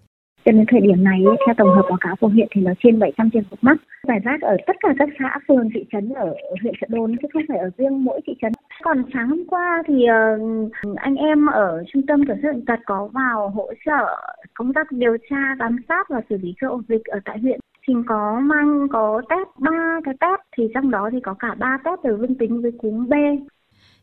[0.48, 2.98] Cho đến thời điểm này, theo tổng hợp báo cáo của huyện thì nó trên
[2.98, 3.76] 700 trường hợp mắc.
[4.08, 7.28] Giải rác ở tất cả các xã, phường, thị trấn ở huyện Trợ Đồn, chứ
[7.32, 8.52] không phải ở riêng mỗi thị trấn.
[8.82, 10.38] Còn sáng hôm qua thì ờ,
[10.96, 14.20] anh em ở trung tâm kiểm soát bệnh tật có vào hỗ trợ
[14.54, 17.60] công tác điều tra, giám sát và xử lý các ổ dịch ở tại huyện.
[17.88, 21.78] Thì có mang có test ba cái test thì trong đó thì có cả ba
[21.84, 23.14] test đều dương tính với cúm B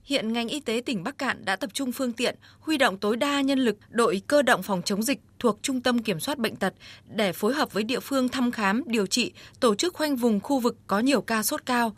[0.05, 3.17] Hiện ngành y tế tỉnh Bắc Cạn đã tập trung phương tiện, huy động tối
[3.17, 6.55] đa nhân lực đội cơ động phòng chống dịch thuộc Trung tâm Kiểm soát Bệnh
[6.55, 6.73] tật
[7.15, 10.59] để phối hợp với địa phương thăm khám, điều trị, tổ chức khoanh vùng khu
[10.59, 11.95] vực có nhiều ca sốt cao.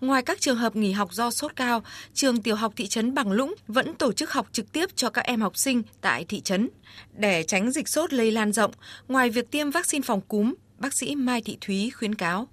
[0.00, 1.82] Ngoài các trường hợp nghỉ học do sốt cao,
[2.14, 5.24] trường tiểu học thị trấn Bằng Lũng vẫn tổ chức học trực tiếp cho các
[5.24, 6.68] em học sinh tại thị trấn.
[7.12, 8.70] Để tránh dịch sốt lây lan rộng,
[9.08, 12.48] ngoài việc tiêm vaccine phòng cúm, bác sĩ Mai Thị Thúy khuyến cáo.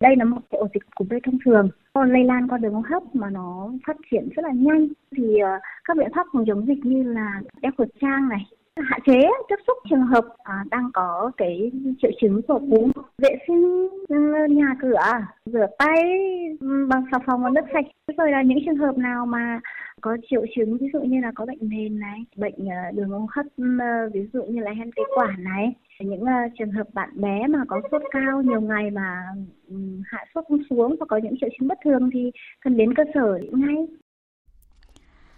[0.00, 3.02] Đây là một ổ dịch cúm thông thường, còn lây lan qua đường hô hấp
[3.14, 4.88] mà nó phát triển rất là nhanh.
[5.16, 5.50] Thì ờ,
[5.84, 8.46] các biện pháp phòng chống dịch như là đeo khẩu trang này,
[8.76, 11.70] hạn chế tiếp xúc trường hợp à, đang có cái
[12.02, 12.90] triệu chứng của cúm.
[13.18, 14.16] Vệ sinh ừ,
[14.50, 15.00] nhà cửa
[15.46, 15.96] rửa tay
[16.60, 17.84] ừ, bằng xà phòng và nước sạch.
[18.18, 19.60] Rồi là những trường hợp nào mà
[20.00, 23.26] có triệu chứng ví dụ như là có bệnh nền này bệnh ờ, đường hô
[23.30, 23.64] hấp ừ,
[24.14, 27.58] ví dụ như là hen phế quản này những uh, trường hợp bạn bé mà
[27.68, 29.22] có sốt cao nhiều ngày mà
[29.68, 32.94] um, hạ sốt không xuống và có những triệu chứng bất thường thì cần đến
[32.94, 33.86] cơ sở ngay.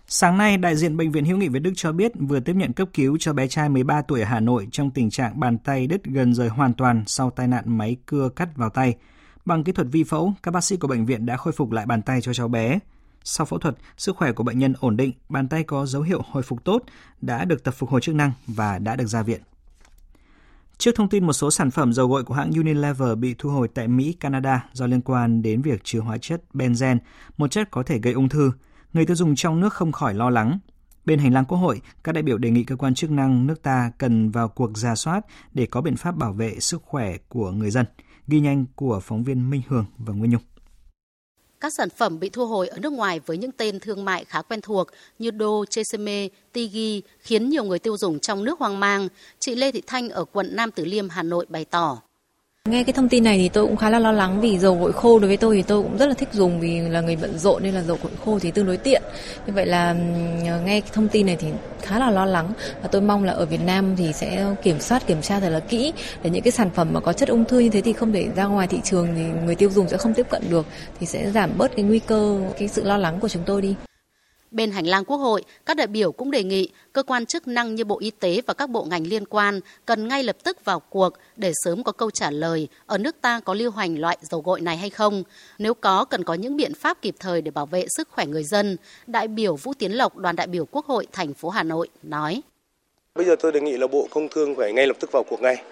[0.09, 2.73] Sáng nay, đại diện Bệnh viện Hữu nghị Việt Đức cho biết vừa tiếp nhận
[2.73, 5.87] cấp cứu cho bé trai 13 tuổi ở Hà Nội trong tình trạng bàn tay
[5.87, 8.95] đứt gần rời hoàn toàn sau tai nạn máy cưa cắt vào tay.
[9.45, 11.87] Bằng kỹ thuật vi phẫu, các bác sĩ của bệnh viện đã khôi phục lại
[11.87, 12.79] bàn tay cho cháu bé.
[13.25, 16.23] Sau phẫu thuật, sức khỏe của bệnh nhân ổn định, bàn tay có dấu hiệu
[16.31, 16.83] hồi phục tốt,
[17.21, 19.41] đã được tập phục hồi chức năng và đã được ra viện.
[20.79, 23.69] Trước thông tin một số sản phẩm dầu gội của hãng Unilever bị thu hồi
[23.75, 26.99] tại Mỹ, Canada do liên quan đến việc chứa hóa chất benzen,
[27.37, 28.53] một chất có thể gây ung thư,
[28.97, 30.59] người tiêu dùng trong nước không khỏi lo lắng.
[31.05, 33.63] Bên hành lang Quốc hội, các đại biểu đề nghị cơ quan chức năng nước
[33.63, 35.21] ta cần vào cuộc ra soát
[35.55, 37.87] để có biện pháp bảo vệ sức khỏe của người dân.
[38.27, 40.43] Ghi nhanh của phóng viên Minh Hường và Nguyên Nhung.
[41.61, 44.43] Các sản phẩm bị thu hồi ở nước ngoài với những tên thương mại khá
[44.43, 44.87] quen thuộc
[45.19, 49.09] như Đô, Cheseme, Tigi khiến nhiều người tiêu dùng trong nước hoang mang.
[49.39, 52.03] Chị Lê Thị Thanh ở quận Nam Từ Liêm, Hà Nội bày tỏ.
[52.69, 54.93] Nghe cái thông tin này thì tôi cũng khá là lo lắng vì dầu gội
[54.93, 57.39] khô đối với tôi thì tôi cũng rất là thích dùng vì là người bận
[57.39, 59.03] rộn nên là dầu gội khô thì tương đối tiện.
[59.47, 59.93] Như vậy là
[60.65, 61.49] nghe cái thông tin này thì
[61.83, 62.53] khá là lo lắng
[62.83, 65.61] và tôi mong là ở Việt Nam thì sẽ kiểm soát, kiểm tra thật là
[65.61, 68.13] kỹ để những cái sản phẩm mà có chất ung thư như thế thì không
[68.13, 70.67] để ra ngoài thị trường thì người tiêu dùng sẽ không tiếp cận được
[71.01, 73.75] thì sẽ giảm bớt cái nguy cơ, cái sự lo lắng của chúng tôi đi.
[74.57, 77.75] Bên hành lang Quốc hội, các đại biểu cũng đề nghị cơ quan chức năng
[77.75, 80.81] như Bộ Y tế và các bộ ngành liên quan cần ngay lập tức vào
[80.81, 84.41] cuộc để sớm có câu trả lời ở nước ta có lưu hành loại dầu
[84.41, 85.23] gội này hay không.
[85.59, 88.45] Nếu có, cần có những biện pháp kịp thời để bảo vệ sức khỏe người
[88.45, 88.77] dân.
[89.07, 92.41] Đại biểu Vũ Tiến Lộc, đoàn đại biểu Quốc hội thành phố Hà Nội nói.
[93.15, 95.41] Bây giờ tôi đề nghị là Bộ Công Thương phải ngay lập tức vào cuộc
[95.41, 95.63] ngay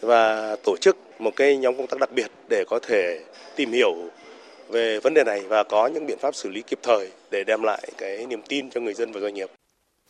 [0.00, 3.20] và tổ chức một cái nhóm công tác đặc biệt để có thể
[3.56, 3.94] tìm hiểu
[4.68, 7.62] về vấn đề này và có những biện pháp xử lý kịp thời để đem
[7.62, 9.50] lại cái niềm tin cho người dân và doanh nghiệp.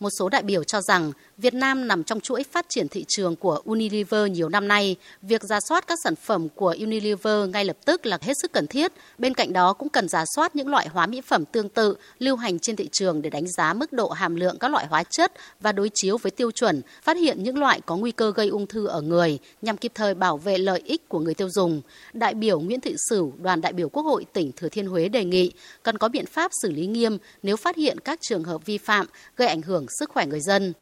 [0.00, 3.36] Một số đại biểu cho rằng Việt Nam nằm trong chuỗi phát triển thị trường
[3.36, 4.96] của Unilever nhiều năm nay.
[5.22, 8.66] Việc ra soát các sản phẩm của Unilever ngay lập tức là hết sức cần
[8.66, 8.92] thiết.
[9.18, 12.36] Bên cạnh đó cũng cần ra soát những loại hóa mỹ phẩm tương tự lưu
[12.36, 15.32] hành trên thị trường để đánh giá mức độ hàm lượng các loại hóa chất
[15.60, 18.66] và đối chiếu với tiêu chuẩn, phát hiện những loại có nguy cơ gây ung
[18.66, 21.80] thư ở người nhằm kịp thời bảo vệ lợi ích của người tiêu dùng.
[22.12, 25.24] Đại biểu Nguyễn Thị Sửu, đoàn đại biểu Quốc hội tỉnh Thừa Thiên Huế đề
[25.24, 28.78] nghị cần có biện pháp xử lý nghiêm nếu phát hiện các trường hợp vi
[28.78, 30.72] phạm gây ảnh hưởng sức khỏe người dân.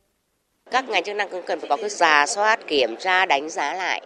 [0.70, 3.74] Các ngành chức năng cũng cần phải có cái giả soát, kiểm tra, đánh giá
[3.74, 4.02] lại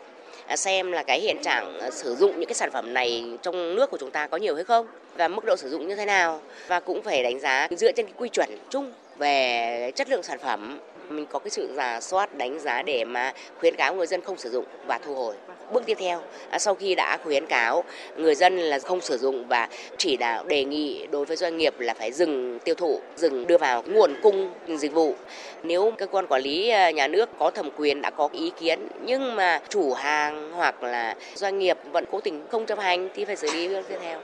[0.46, 3.75] à, xem là cái hiện trạng à, sử dụng những cái sản phẩm này trong
[3.75, 6.05] nước của chúng ta có nhiều hay không và mức độ sử dụng như thế
[6.05, 6.40] nào.
[6.68, 10.38] Và cũng phải đánh giá dựa trên cái quy chuẩn chung về chất lượng sản
[10.38, 10.79] phẩm
[11.11, 14.37] mình có cái sự giả soát, đánh giá để mà khuyến cáo người dân không
[14.37, 15.35] sử dụng và thu hồi.
[15.73, 17.85] Bước tiếp theo à, sau khi đã khuyến cáo
[18.16, 21.81] người dân là không sử dụng và chỉ đạo đề nghị đối với doanh nghiệp
[21.81, 25.14] là phải dừng tiêu thụ, dừng đưa vào nguồn cung dịch vụ.
[25.62, 28.88] Nếu cơ quan quản lý à, nhà nước có thẩm quyền, đã có ý kiến,
[29.05, 33.25] nhưng mà chủ hàng hoặc là doanh nghiệp vẫn cố tình không chấp hành thì
[33.25, 34.20] phải xử lý tiếp theo.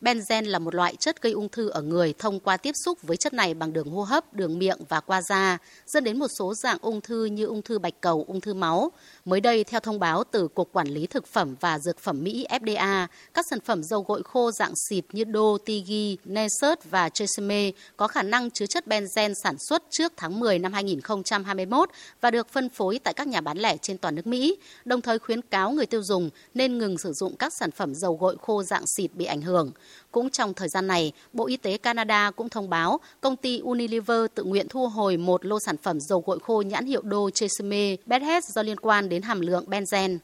[0.00, 3.16] Benzen là một loại chất gây ung thư ở người thông qua tiếp xúc với
[3.16, 6.54] chất này bằng đường hô hấp, đường miệng và qua da, dẫn đến một số
[6.62, 8.92] dạng ung thư như ung thư bạch cầu, ung thư máu.
[9.24, 12.46] Mới đây, theo thông báo từ Cục Quản lý Thực phẩm và Dược phẩm Mỹ
[12.50, 17.70] FDA, các sản phẩm dầu gội khô dạng xịt như Do, Tigi, Nesert và Tresemme
[17.96, 22.48] có khả năng chứa chất benzen sản xuất trước tháng 10 năm 2021 và được
[22.48, 25.70] phân phối tại các nhà bán lẻ trên toàn nước Mỹ, đồng thời khuyến cáo
[25.70, 29.10] người tiêu dùng nên ngừng sử dụng các sản phẩm dầu gội khô dạng xịt
[29.14, 29.72] bị ảnh hưởng.
[30.12, 34.26] Cũng trong thời gian này, Bộ Y tế Canada cũng thông báo công ty Unilever
[34.34, 37.96] tự nguyện thu hồi một lô sản phẩm dầu gội khô nhãn hiệu Đô Chesame
[38.06, 40.18] Bedhead do liên quan đến hàm lượng benzen.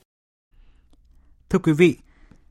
[1.49, 1.97] Thưa quý vị,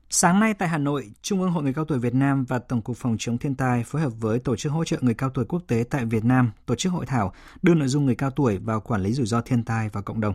[0.09, 2.81] Sáng nay tại Hà Nội, Trung ương Hội Người cao tuổi Việt Nam và Tổng
[2.81, 5.45] cục Phòng chống thiên tai phối hợp với Tổ chức hỗ trợ người cao tuổi
[5.45, 8.57] quốc tế tại Việt Nam tổ chức hội thảo đưa nội dung người cao tuổi
[8.57, 10.33] vào quản lý rủi ro thiên tai và cộng đồng.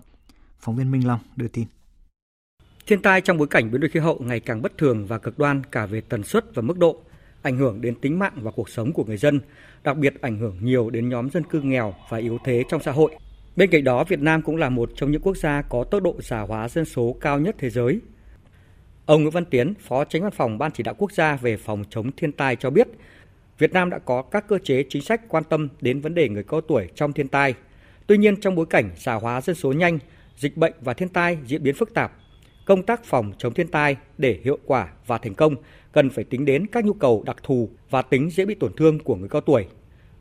[0.60, 1.66] Phóng viên Minh Long đưa tin.
[2.90, 5.38] Thiên tai trong bối cảnh biến đổi khí hậu ngày càng bất thường và cực
[5.38, 7.03] đoan cả về tần suất và mức độ.
[7.42, 9.40] ảnh hưởng đến tính mạng và cuộc sống của người dân,
[9.85, 12.92] đặc biệt ảnh hưởng nhiều đến nhóm dân cư nghèo và yếu thế trong xã
[12.92, 13.16] hội.
[13.57, 16.16] Bên cạnh đó, Việt Nam cũng là một trong những quốc gia có tốc độ
[16.22, 18.00] già hóa dân số cao nhất thế giới.
[19.07, 21.85] Ông Nguyễn Văn Tiến, Phó Tránh Văn phòng Ban Chỉ đạo Quốc gia về phòng
[21.90, 22.88] chống thiên tai cho biết,
[23.59, 26.42] Việt Nam đã có các cơ chế chính sách quan tâm đến vấn đề người
[26.42, 27.55] cao tuổi trong thiên tai.
[28.07, 29.98] Tuy nhiên, trong bối cảnh già hóa dân số nhanh,
[30.37, 32.12] dịch bệnh và thiên tai diễn biến phức tạp,
[32.70, 35.54] công tác phòng chống thiên tai để hiệu quả và thành công
[35.92, 38.98] cần phải tính đến các nhu cầu đặc thù và tính dễ bị tổn thương
[38.98, 39.66] của người cao tuổi,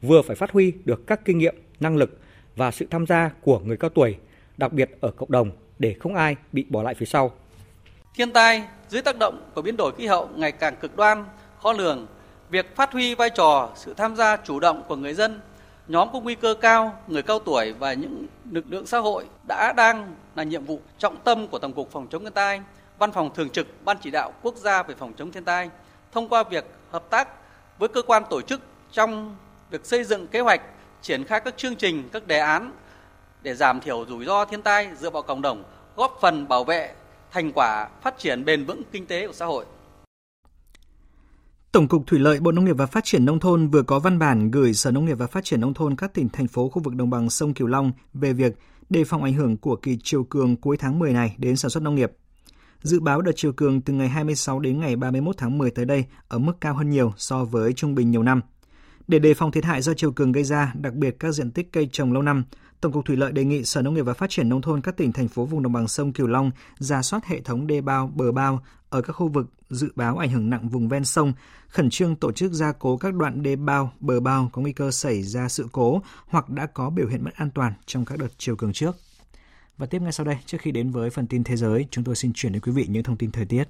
[0.01, 2.19] vừa phải phát huy được các kinh nghiệm, năng lực
[2.55, 4.15] và sự tham gia của người cao tuổi,
[4.57, 7.31] đặc biệt ở cộng đồng để không ai bị bỏ lại phía sau.
[8.15, 11.25] Thiên tai dưới tác động của biến đổi khí hậu ngày càng cực đoan,
[11.61, 12.07] khó lường,
[12.49, 15.39] việc phát huy vai trò sự tham gia chủ động của người dân,
[15.89, 19.73] nhóm có nguy cơ cao, người cao tuổi và những lực lượng xã hội đã
[19.77, 22.61] đang là nhiệm vụ trọng tâm của Tổng cục Phòng chống thiên tai,
[22.99, 25.69] Văn phòng Thường trực Ban Chỉ đạo Quốc gia về phòng chống thiên tai
[26.11, 27.27] thông qua việc hợp tác
[27.79, 29.35] với cơ quan tổ chức trong
[29.69, 30.61] việc xây dựng kế hoạch,
[31.01, 32.71] triển khai các chương trình, các đề án
[33.41, 35.63] để giảm thiểu rủi ro thiên tai dựa vào cộng đồng,
[35.95, 36.93] góp phần bảo vệ
[37.31, 39.65] thành quả phát triển bền vững kinh tế của xã hội.
[41.71, 44.19] Tổng cục Thủy lợi Bộ Nông nghiệp và Phát triển Nông thôn vừa có văn
[44.19, 46.81] bản gửi Sở Nông nghiệp và Phát triển Nông thôn các tỉnh, thành phố khu
[46.81, 48.57] vực đồng bằng sông Kiều Long về việc
[48.89, 51.83] đề phòng ảnh hưởng của kỳ chiều cường cuối tháng 10 này đến sản xuất
[51.83, 52.11] nông nghiệp.
[52.81, 56.05] Dự báo đợt chiều cường từ ngày 26 đến ngày 31 tháng 10 tới đây
[56.27, 58.41] ở mức cao hơn nhiều so với trung bình nhiều năm.
[59.07, 61.71] Để đề phòng thiệt hại do chiều cường gây ra, đặc biệt các diện tích
[61.71, 62.43] cây trồng lâu năm,
[62.81, 64.97] Tổng cục Thủy lợi đề nghị Sở Nông nghiệp và Phát triển Nông thôn các
[64.97, 68.11] tỉnh, thành phố vùng đồng bằng sông Kiều Long ra soát hệ thống đê bao,
[68.15, 71.33] bờ bao ở các khu vực dự báo ảnh hưởng nặng vùng ven sông,
[71.67, 74.91] khẩn trương tổ chức gia cố các đoạn đê bao, bờ bao có nguy cơ
[74.91, 78.29] xảy ra sự cố hoặc đã có biểu hiện mất an toàn trong các đợt
[78.37, 78.95] chiều cường trước.
[79.77, 82.15] Và tiếp ngay sau đây, trước khi đến với phần tin thế giới, chúng tôi
[82.15, 83.63] xin chuyển đến quý vị những thông tin thời tiết.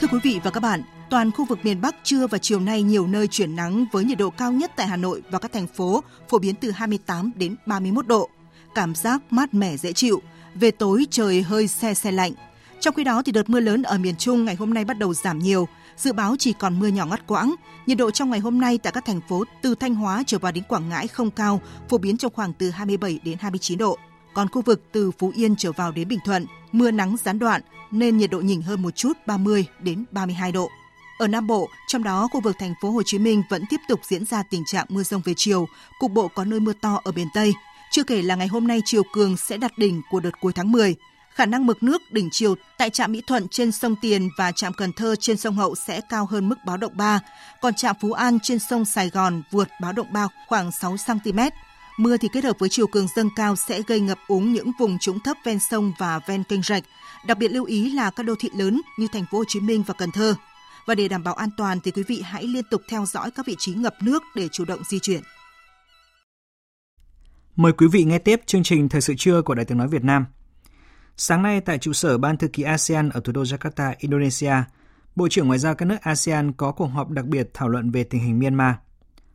[0.00, 2.82] Thưa quý vị và các bạn, toàn khu vực miền Bắc trưa và chiều nay
[2.82, 5.66] nhiều nơi chuyển nắng với nhiệt độ cao nhất tại Hà Nội và các thành
[5.66, 8.30] phố phổ biến từ 28 đến 31 độ.
[8.74, 10.22] Cảm giác mát mẻ dễ chịu,
[10.54, 12.32] về tối trời hơi xe xe lạnh.
[12.80, 15.14] Trong khi đó thì đợt mưa lớn ở miền Trung ngày hôm nay bắt đầu
[15.14, 17.54] giảm nhiều, dự báo chỉ còn mưa nhỏ ngắt quãng.
[17.86, 20.52] Nhiệt độ trong ngày hôm nay tại các thành phố từ Thanh Hóa trở vào
[20.52, 23.98] đến Quảng Ngãi không cao, phổ biến trong khoảng từ 27 đến 29 độ.
[24.34, 27.62] Còn khu vực từ Phú Yên trở vào đến Bình Thuận, mưa nắng gián đoạn
[27.90, 30.70] nên nhiệt độ nhỉnh hơn một chút 30 đến 32 độ.
[31.18, 34.00] Ở Nam Bộ, trong đó khu vực thành phố Hồ Chí Minh vẫn tiếp tục
[34.08, 37.12] diễn ra tình trạng mưa rông về chiều, cục bộ có nơi mưa to ở
[37.12, 37.54] miền Tây.
[37.90, 40.72] Chưa kể là ngày hôm nay chiều cường sẽ đạt đỉnh của đợt cuối tháng
[40.72, 40.96] 10.
[41.36, 44.72] Khả năng mực nước đỉnh chiều tại trạm Mỹ Thuận trên sông Tiền và trạm
[44.72, 47.20] Cần Thơ trên sông Hậu sẽ cao hơn mức báo động 3,
[47.60, 51.38] còn trạm Phú An trên sông Sài Gòn vượt báo động 3 khoảng 6 cm.
[51.98, 54.98] Mưa thì kết hợp với chiều cường dâng cao sẽ gây ngập úng những vùng
[54.98, 56.82] trũng thấp ven sông và ven kênh rạch.
[57.26, 59.82] Đặc biệt lưu ý là các đô thị lớn như thành phố Hồ Chí Minh
[59.86, 60.34] và Cần Thơ.
[60.86, 63.46] Và để đảm bảo an toàn thì quý vị hãy liên tục theo dõi các
[63.46, 65.20] vị trí ngập nước để chủ động di chuyển.
[67.56, 70.04] Mời quý vị nghe tiếp chương trình Thời sự trưa của Đài tiếng nói Việt
[70.04, 70.24] Nam.
[71.18, 74.54] Sáng nay tại trụ sở Ban thư ký ASEAN ở thủ đô Jakarta, Indonesia,
[75.16, 78.04] Bộ trưởng Ngoại giao các nước ASEAN có cuộc họp đặc biệt thảo luận về
[78.04, 78.74] tình hình Myanmar.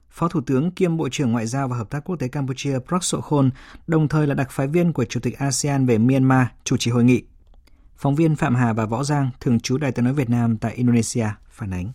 [0.09, 3.03] Phó Thủ tướng kiêm Bộ trưởng Ngoại giao và Hợp tác Quốc tế Campuchia Prak
[3.03, 3.49] Sokhon,
[3.87, 7.03] đồng thời là đặc phái viên của Chủ tịch ASEAN về Myanmar, chủ trì hội
[7.03, 7.23] nghị.
[7.97, 10.73] Phóng viên Phạm Hà và Võ Giang, thường trú Đài tiếng nói Việt Nam tại
[10.73, 11.91] Indonesia, phản ánh.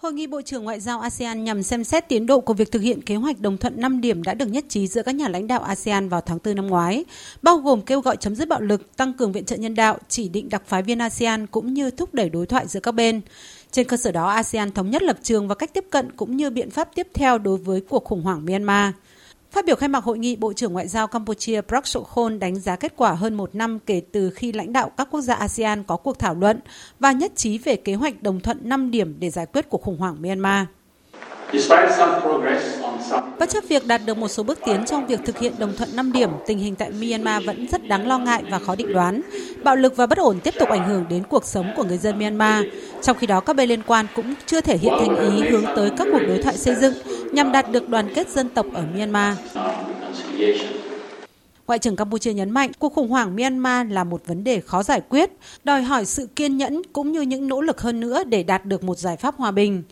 [0.00, 2.82] Hội nghị Bộ trưởng Ngoại giao ASEAN nhằm xem xét tiến độ của việc thực
[2.82, 5.46] hiện kế hoạch đồng thuận 5 điểm đã được nhất trí giữa các nhà lãnh
[5.46, 7.04] đạo ASEAN vào tháng 4 năm ngoái,
[7.42, 10.28] bao gồm kêu gọi chấm dứt bạo lực, tăng cường viện trợ nhân đạo, chỉ
[10.28, 13.20] định đặc phái viên ASEAN cũng như thúc đẩy đối thoại giữa các bên.
[13.70, 16.50] Trên cơ sở đó, ASEAN thống nhất lập trường và cách tiếp cận cũng như
[16.50, 18.92] biện pháp tiếp theo đối với cuộc khủng hoảng Myanmar.
[19.52, 22.76] Phát biểu khai mạc hội nghị, Bộ trưởng Ngoại giao Campuchia Prak Sokhon đánh giá
[22.76, 25.96] kết quả hơn một năm kể từ khi lãnh đạo các quốc gia ASEAN có
[25.96, 26.60] cuộc thảo luận
[27.00, 29.98] và nhất trí về kế hoạch đồng thuận 5 điểm để giải quyết cuộc khủng
[29.98, 30.66] hoảng Myanmar.
[33.38, 35.96] Bất chấp việc đạt được một số bước tiến trong việc thực hiện đồng thuận
[35.96, 39.20] 5 điểm, tình hình tại Myanmar vẫn rất đáng lo ngại và khó định đoán.
[39.62, 42.18] Bạo lực và bất ổn tiếp tục ảnh hưởng đến cuộc sống của người dân
[42.18, 42.64] Myanmar.
[43.02, 45.90] Trong khi đó, các bên liên quan cũng chưa thể hiện thành ý hướng tới
[45.96, 46.94] các cuộc đối thoại xây dựng
[47.32, 49.38] nhằm đạt được đoàn kết dân tộc ở Myanmar.
[51.66, 55.00] Ngoại trưởng Campuchia nhấn mạnh cuộc khủng hoảng Myanmar là một vấn đề khó giải
[55.08, 55.30] quyết,
[55.64, 58.84] đòi hỏi sự kiên nhẫn cũng như những nỗ lực hơn nữa để đạt được
[58.84, 59.82] một giải pháp hòa bình.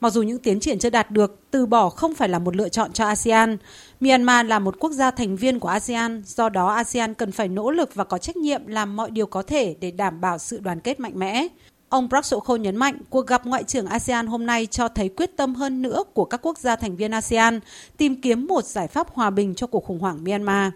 [0.00, 2.68] Mặc dù những tiến triển chưa đạt được, từ bỏ không phải là một lựa
[2.68, 3.56] chọn cho ASEAN.
[4.00, 7.70] Myanmar là một quốc gia thành viên của ASEAN, do đó ASEAN cần phải nỗ
[7.70, 10.80] lực và có trách nhiệm làm mọi điều có thể để đảm bảo sự đoàn
[10.80, 11.48] kết mạnh mẽ.
[11.94, 15.30] Ông Prak Sokhon nhấn mạnh, cuộc gặp Ngoại trưởng ASEAN hôm nay cho thấy quyết
[15.36, 17.60] tâm hơn nữa của các quốc gia thành viên ASEAN
[17.96, 20.72] tìm kiếm một giải pháp hòa bình cho cuộc khủng hoảng Myanmar.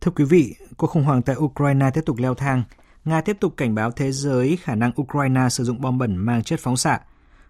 [0.00, 2.62] Thưa quý vị, cuộc khủng hoảng tại Ukraine tiếp tục leo thang.
[3.04, 6.42] Nga tiếp tục cảnh báo thế giới khả năng Ukraine sử dụng bom bẩn mang
[6.42, 7.00] chất phóng xạ.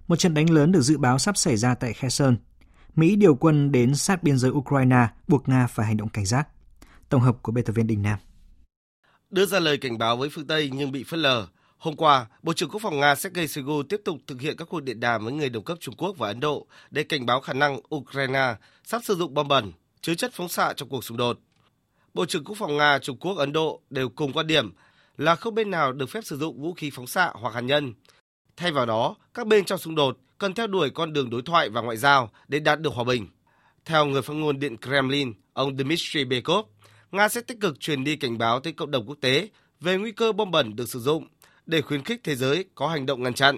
[0.08, 2.36] Một trận đánh lớn được dự báo sắp xảy ra tại Kherson.
[2.94, 6.48] Mỹ điều quân đến sát biên giới Ukraine, buộc Nga phải hành động cảnh giác.
[7.08, 8.18] Tổng hợp của biên tập viên Đình Nam.
[9.30, 11.46] Đưa ra lời cảnh báo với phương Tây nhưng bị phớt lờ.
[11.82, 14.80] Hôm qua, Bộ trưởng Quốc phòng Nga Sergei Shoigu tiếp tục thực hiện các cuộc
[14.80, 17.52] điện đàm với người đồng cấp Trung Quốc và Ấn Độ để cảnh báo khả
[17.52, 21.38] năng Ukraine sắp sử dụng bom bẩn, chứa chất phóng xạ trong cuộc xung đột.
[22.14, 24.72] Bộ trưởng Quốc phòng Nga, Trung Quốc, Ấn Độ đều cùng quan điểm
[25.16, 27.94] là không bên nào được phép sử dụng vũ khí phóng xạ hoặc hạt nhân.
[28.56, 31.68] Thay vào đó, các bên trong xung đột cần theo đuổi con đường đối thoại
[31.68, 33.28] và ngoại giao để đạt được hòa bình.
[33.84, 36.66] Theo người phát ngôn Điện Kremlin, ông Dmitry Peskov,
[37.10, 39.48] Nga sẽ tích cực truyền đi cảnh báo tới cộng đồng quốc tế
[39.80, 41.28] về nguy cơ bom bẩn được sử dụng
[41.66, 43.56] để khuyến khích thế giới có hành động ngăn chặn.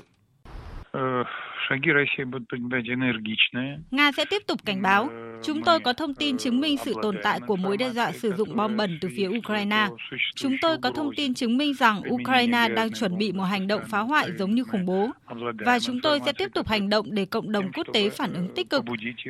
[3.91, 5.09] Nga sẽ tiếp tục cảnh báo.
[5.43, 8.33] Chúng tôi có thông tin chứng minh sự tồn tại của mối đe dọa sử
[8.33, 9.89] dụng bom bẩn từ phía Ukraine.
[10.35, 13.83] Chúng tôi có thông tin chứng minh rằng Ukraine đang chuẩn bị một hành động
[13.89, 15.11] phá hoại giống như khủng bố.
[15.59, 18.55] Và chúng tôi sẽ tiếp tục hành động để cộng đồng quốc tế phản ứng
[18.55, 18.85] tích cực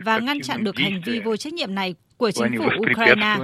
[0.05, 3.37] và ngăn chặn được hành vi vô trách nhiệm này của chính phủ Ukraine.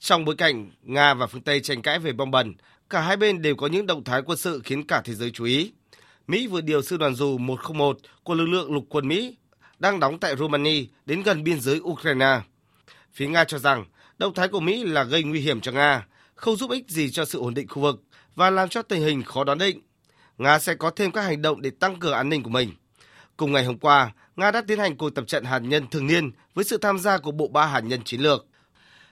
[0.00, 2.54] Trong bối cảnh Nga và phương Tây tranh cãi về bom bẩn,
[2.90, 5.44] cả hai bên đều có những động thái quân sự khiến cả thế giới chú
[5.44, 5.72] ý.
[6.26, 9.36] Mỹ vừa điều sư đoàn dù 101 của lực lượng lục quân Mỹ
[9.78, 12.40] đang đóng tại Romania đến gần biên giới Ukraine.
[13.12, 13.84] Phía Nga cho rằng
[14.18, 17.24] động thái của Mỹ là gây nguy hiểm cho Nga, không giúp ích gì cho
[17.24, 18.02] sự ổn định khu vực
[18.34, 19.80] và làm cho tình hình khó đoán định.
[20.38, 22.72] Nga sẽ có thêm các hành động để tăng cường an ninh của mình.
[23.36, 26.30] Cùng ngày hôm qua, Nga đã tiến hành cuộc tập trận hạt nhân thường niên
[26.54, 28.46] với sự tham gia của Bộ Ba Hạt nhân Chiến lược.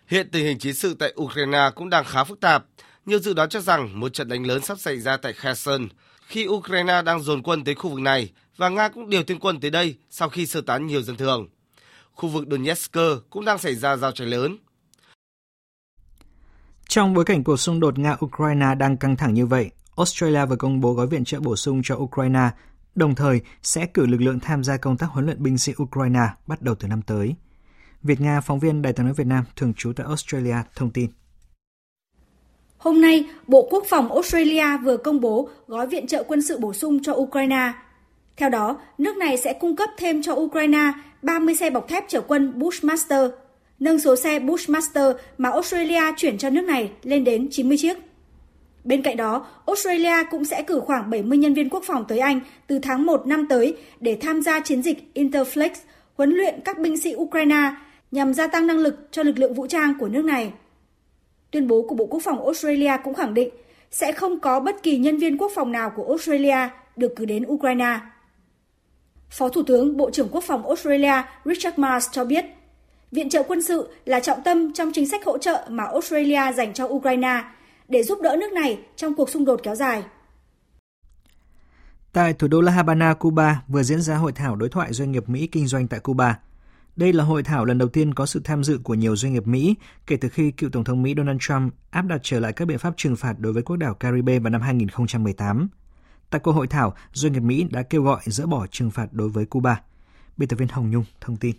[0.07, 2.65] Hiện tình hình chiến sự tại Ukraine cũng đang khá phức tạp.
[3.07, 5.89] Nhiều dự đoán cho rằng một trận đánh lớn sắp xảy ra tại Kherson
[6.27, 9.61] khi Ukraine đang dồn quân tới khu vực này và Nga cũng điều thêm quân
[9.61, 11.49] tới đây sau khi sơ tán nhiều dân thường.
[12.13, 12.97] Khu vực Donetsk
[13.31, 14.57] cũng đang xảy ra giao tranh lớn.
[16.89, 20.81] Trong bối cảnh cuộc xung đột Nga-Ukraine đang căng thẳng như vậy, Australia vừa công
[20.81, 22.51] bố gói viện trợ bổ sung cho Ukraine,
[22.95, 26.27] đồng thời sẽ cử lực lượng tham gia công tác huấn luyện binh sĩ Ukraine
[26.47, 27.35] bắt đầu từ năm tới.
[28.05, 31.07] Việt Nga, phóng viên Đài tiếng nói Việt Nam thường trú tại Australia thông tin.
[32.79, 36.73] Hôm nay, Bộ Quốc phòng Australia vừa công bố gói viện trợ quân sự bổ
[36.73, 37.73] sung cho Ukraine.
[38.37, 42.21] Theo đó, nước này sẽ cung cấp thêm cho Ukraine 30 xe bọc thép chở
[42.21, 43.31] quân Bushmaster,
[43.79, 47.97] nâng số xe Bushmaster mà Australia chuyển cho nước này lên đến 90 chiếc.
[48.85, 52.41] Bên cạnh đó, Australia cũng sẽ cử khoảng 70 nhân viên quốc phòng tới Anh
[52.67, 55.71] từ tháng 1 năm tới để tham gia chiến dịch Interflex,
[56.15, 57.75] huấn luyện các binh sĩ Ukraine
[58.15, 60.53] nhằm gia tăng năng lực cho lực lượng vũ trang của nước này.
[61.51, 63.49] Tuyên bố của Bộ Quốc phòng Australia cũng khẳng định
[63.91, 67.45] sẽ không có bất kỳ nhân viên quốc phòng nào của Australia được cử đến
[67.47, 68.01] Ukraine.
[69.31, 72.45] Phó Thủ tướng Bộ trưởng Quốc phòng Australia Richard Marles cho biết,
[73.13, 76.75] viện trợ quân sự là trọng tâm trong chính sách hỗ trợ mà Australia dành
[76.75, 77.45] cho Ukraine
[77.89, 80.03] để giúp đỡ nước này trong cuộc xung đột kéo dài.
[82.13, 85.29] Tại thủ đô La Habana, Cuba vừa diễn ra hội thảo đối thoại doanh nghiệp
[85.29, 86.39] Mỹ kinh doanh tại Cuba.
[86.97, 89.47] Đây là hội thảo lần đầu tiên có sự tham dự của nhiều doanh nghiệp
[89.47, 89.75] Mỹ
[90.07, 92.79] kể từ khi cựu Tổng thống Mỹ Donald Trump áp đặt trở lại các biện
[92.79, 95.69] pháp trừng phạt đối với quốc đảo Caribe vào năm 2018.
[96.31, 99.29] Tại cuộc hội thảo, doanh nghiệp Mỹ đã kêu gọi dỡ bỏ trừng phạt đối
[99.29, 99.81] với Cuba.
[100.37, 101.57] Biên tập viên Hồng Nhung thông tin.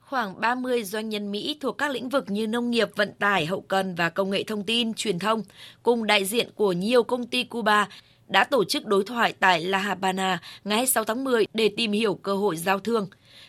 [0.00, 3.60] Khoảng 30 doanh nhân Mỹ thuộc các lĩnh vực như nông nghiệp, vận tải, hậu
[3.60, 5.42] cần và công nghệ thông tin, truyền thông,
[5.82, 7.88] cùng đại diện của nhiều công ty Cuba
[8.28, 12.14] đã tổ chức đối thoại tại La Habana ngày 6 tháng 10 để tìm hiểu
[12.14, 13.08] cơ hội giao thương.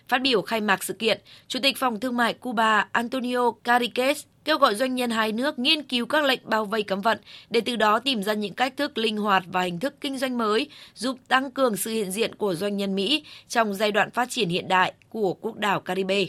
[0.10, 4.14] Phát biểu khai mạc sự kiện, Chủ tịch Phòng Thương mại Cuba Antonio Cariquez
[4.46, 7.18] kêu gọi doanh nhân hai nước nghiên cứu các lệnh bao vây cấm vận
[7.50, 10.38] để từ đó tìm ra những cách thức linh hoạt và hình thức kinh doanh
[10.38, 14.30] mới giúp tăng cường sự hiện diện của doanh nhân Mỹ trong giai đoạn phát
[14.30, 16.26] triển hiện đại của quốc đảo Caribe.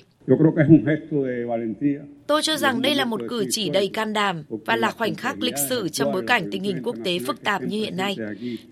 [2.31, 5.43] Tôi cho rằng đây là một cử chỉ đầy can đảm và là khoảnh khắc
[5.43, 8.17] lịch sử trong bối cảnh tình hình quốc tế phức tạp như hiện nay.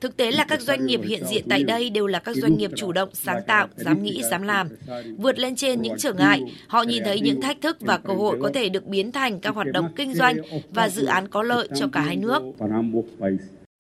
[0.01, 2.71] Thực tế là các doanh nghiệp hiện diện tại đây đều là các doanh nghiệp
[2.77, 4.69] chủ động, sáng tạo, dám nghĩ, dám làm.
[5.17, 8.39] Vượt lên trên những trở ngại, họ nhìn thấy những thách thức và cơ hội
[8.43, 10.37] có thể được biến thành các hoạt động kinh doanh
[10.69, 12.43] và dự án có lợi cho cả hai nước.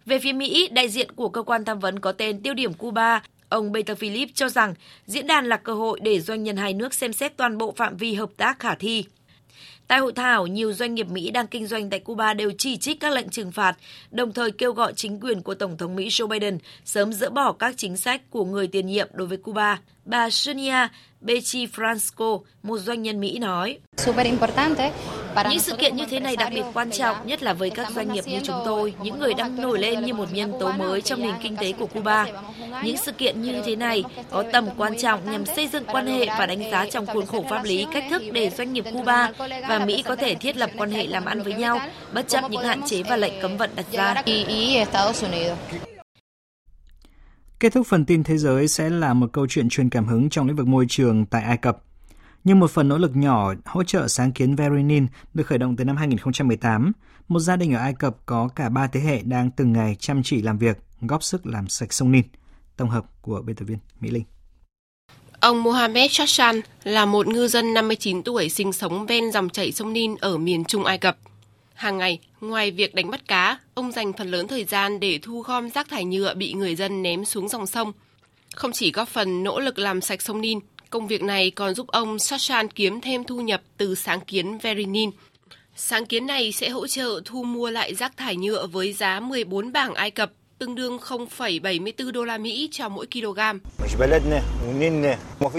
[0.07, 3.23] Về phía Mỹ, đại diện của cơ quan tham vấn có tên Tiêu điểm Cuba
[3.49, 4.75] Ông Peter Philip cho rằng
[5.07, 7.97] diễn đàn là cơ hội để doanh nhân hai nước xem xét toàn bộ phạm
[7.97, 9.05] vi hợp tác khả thi.
[9.89, 13.01] Tại hội thảo, nhiều doanh nghiệp Mỹ đang kinh doanh tại Cuba đều chỉ trích
[13.01, 13.77] các lệnh trừng phạt,
[14.11, 17.53] đồng thời kêu gọi chính quyền của Tổng thống Mỹ Joe Biden sớm dỡ bỏ
[17.53, 19.81] các chính sách của người tiền nhiệm đối với Cuba.
[20.09, 20.89] Bà Sonia
[21.21, 23.79] Becci Franco, một doanh nhân Mỹ nói.
[25.51, 28.13] Những sự kiện như thế này đặc biệt quan trọng, nhất là với các doanh
[28.13, 31.23] nghiệp như chúng tôi, những người đang nổi lên như một nhân tố mới trong
[31.23, 32.27] nền kinh tế của Cuba.
[32.85, 36.27] Những sự kiện như thế này có tầm quan trọng nhằm xây dựng quan hệ
[36.27, 39.49] và đánh giá trong khuôn khổ pháp lý cách thức để doanh nghiệp Cuba và
[39.69, 41.81] và Mỹ có thể thiết lập quan hệ làm ăn với nhau
[42.13, 44.23] bất chấp những hạn chế và lệnh cấm vận đặt ra.
[47.61, 50.47] Kết thúc phần tin thế giới sẽ là một câu chuyện truyền cảm hứng trong
[50.47, 51.83] lĩnh vực môi trường tại Ai Cập.
[52.45, 55.85] Nhưng một phần nỗ lực nhỏ hỗ trợ sáng kiến Verinin được khởi động từ
[55.85, 56.93] năm 2018,
[57.29, 60.23] một gia đình ở Ai Cập có cả ba thế hệ đang từng ngày chăm
[60.23, 62.25] chỉ làm việc, góp sức làm sạch sông Nin.
[62.77, 64.25] Tổng hợp của biên tập viên Mỹ Linh.
[65.41, 69.93] Ông Mohamed Chashan là một ngư dân 59 tuổi sinh sống ven dòng chảy sông
[69.93, 71.17] Nin ở miền Trung Ai Cập.
[71.79, 75.41] Hàng ngày, ngoài việc đánh bắt cá, ông dành phần lớn thời gian để thu
[75.41, 77.93] gom rác thải nhựa bị người dân ném xuống dòng sông.
[78.55, 80.59] Không chỉ góp phần nỗ lực làm sạch sông Nin,
[80.91, 85.11] công việc này còn giúp ông Sashan kiếm thêm thu nhập từ sáng kiến Verinin.
[85.77, 89.73] Sáng kiến này sẽ hỗ trợ thu mua lại rác thải nhựa với giá 14
[89.73, 93.39] bảng Ai Cập, tương đương 0,74 đô la Mỹ cho mỗi kg.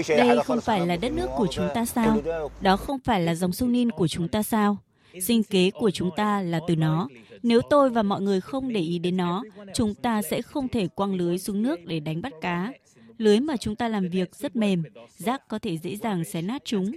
[0.08, 2.22] Đây không phải là đất nước của chúng ta sao?
[2.60, 4.78] Đó không phải là dòng sông Nin của chúng ta sao?
[5.22, 7.08] Sinh kế của chúng ta là từ nó.
[7.42, 9.42] Nếu tôi và mọi người không để ý đến nó,
[9.74, 12.72] chúng ta sẽ không thể quăng lưới xuống nước để đánh bắt cá.
[13.18, 14.82] Lưới mà chúng ta làm việc rất mềm,
[15.18, 16.92] rác có thể dễ dàng xé nát chúng.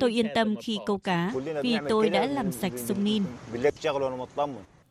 [0.00, 3.22] Tôi yên tâm khi câu cá vì tôi đã làm sạch sông Nin.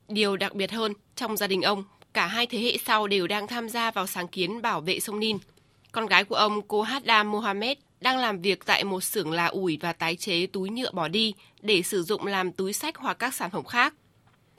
[0.08, 3.48] Điều đặc biệt hơn, trong gia đình ông, cả hai thế hệ sau đều đang
[3.48, 5.38] tham gia vào sáng kiến bảo vệ sông Nin.
[5.92, 9.78] Con gái của ông, cô Hadam Mohamed, đang làm việc tại một xưởng là ủi
[9.82, 13.34] và tái chế túi nhựa bỏ đi để sử dụng làm túi sách hoặc các
[13.34, 13.94] sản phẩm khác.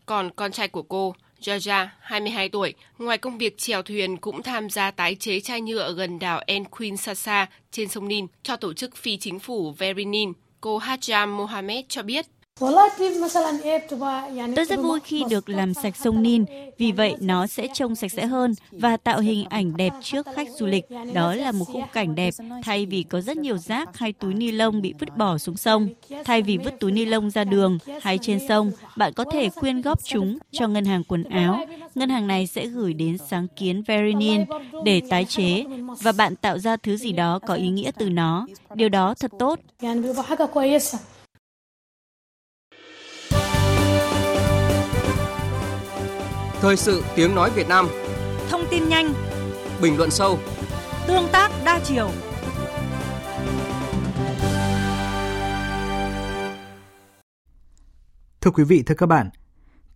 [0.07, 1.15] Còn con trai của cô,
[1.47, 5.83] Georgia, 22 tuổi, ngoài công việc chèo thuyền cũng tham gia tái chế chai nhựa
[5.83, 6.65] ở gần đảo En
[6.99, 10.33] Sasa trên sông Nin cho tổ chức phi chính phủ Verinin.
[10.61, 12.27] Cô Hajam Mohamed cho biết
[14.57, 16.45] Tôi rất vui khi được làm sạch sông Nin,
[16.79, 20.49] vì vậy nó sẽ trông sạch sẽ hơn và tạo hình ảnh đẹp trước khách
[20.51, 20.85] du lịch.
[21.15, 22.35] Đó là một khung cảnh đẹp,
[22.65, 25.89] thay vì có rất nhiều rác hay túi ni lông bị vứt bỏ xuống sông.
[26.25, 29.83] Thay vì vứt túi ni lông ra đường hay trên sông, bạn có thể quyên
[29.83, 31.67] góp chúng cho ngân hàng quần áo.
[31.95, 34.45] Ngân hàng này sẽ gửi đến sáng kiến Verinin
[34.85, 35.65] để tái chế
[36.03, 38.47] và bạn tạo ra thứ gì đó có ý nghĩa từ nó.
[38.75, 39.59] Điều đó thật tốt.
[46.61, 47.89] Thời sự tiếng nói Việt Nam.
[48.51, 49.15] Thông tin nhanh.
[49.83, 50.39] Bình luận sâu.
[51.07, 52.11] Tương tác đa chiều.
[58.41, 59.31] Thưa quý vị, thưa các bạn,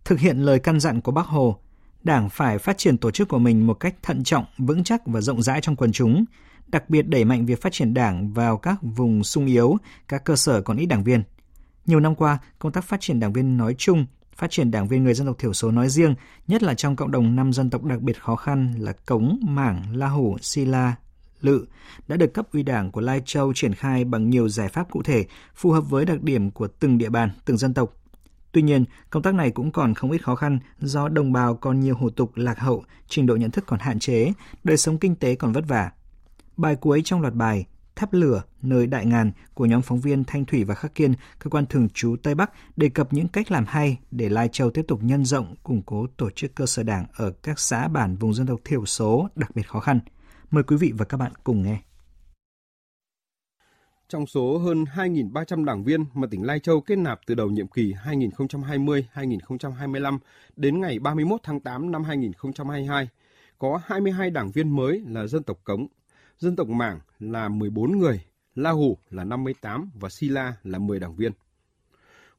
[0.05, 1.59] thực hiện lời căn dặn của Bác Hồ,
[2.03, 5.21] Đảng phải phát triển tổ chức của mình một cách thận trọng, vững chắc và
[5.21, 6.25] rộng rãi trong quần chúng,
[6.67, 10.35] đặc biệt đẩy mạnh việc phát triển Đảng vào các vùng sung yếu, các cơ
[10.35, 11.23] sở còn ít đảng viên.
[11.85, 14.05] Nhiều năm qua, công tác phát triển đảng viên nói chung
[14.37, 16.15] phát triển đảng viên người dân tộc thiểu số nói riêng,
[16.47, 19.83] nhất là trong cộng đồng năm dân tộc đặc biệt khó khăn là Cống, Mảng,
[19.97, 20.95] La Hủ, Si La,
[21.41, 21.65] Lự,
[22.07, 25.03] đã được cấp ủy đảng của Lai Châu triển khai bằng nhiều giải pháp cụ
[25.03, 25.25] thể,
[25.55, 27.93] phù hợp với đặc điểm của từng địa bàn, từng dân tộc.
[28.51, 31.79] Tuy nhiên, công tác này cũng còn không ít khó khăn do đồng bào còn
[31.79, 35.15] nhiều hủ tục lạc hậu, trình độ nhận thức còn hạn chế, đời sống kinh
[35.15, 35.91] tế còn vất vả.
[36.57, 37.65] Bài cuối trong loạt bài
[37.95, 41.49] Tháp lửa nơi đại ngàn của nhóm phóng viên Thanh Thủy và Khắc Kiên, cơ
[41.49, 44.85] quan thường trú Tây Bắc đề cập những cách làm hay để Lai Châu tiếp
[44.87, 48.33] tục nhân rộng, củng cố tổ chức cơ sở đảng ở các xã bản vùng
[48.33, 49.99] dân tộc thiểu số đặc biệt khó khăn.
[50.51, 51.81] Mời quý vị và các bạn cùng nghe.
[54.09, 57.67] Trong số hơn 2.300 đảng viên mà tỉnh Lai Châu kết nạp từ đầu nhiệm
[57.67, 60.17] kỳ 2020-2025
[60.55, 63.09] đến ngày 31 tháng 8 năm 2022,
[63.59, 65.87] có 22 đảng viên mới là dân tộc Cống,
[66.39, 68.23] dân tộc Mảng là 14 người,
[68.55, 71.31] La Hủ là 58 và si la là 10 đảng viên.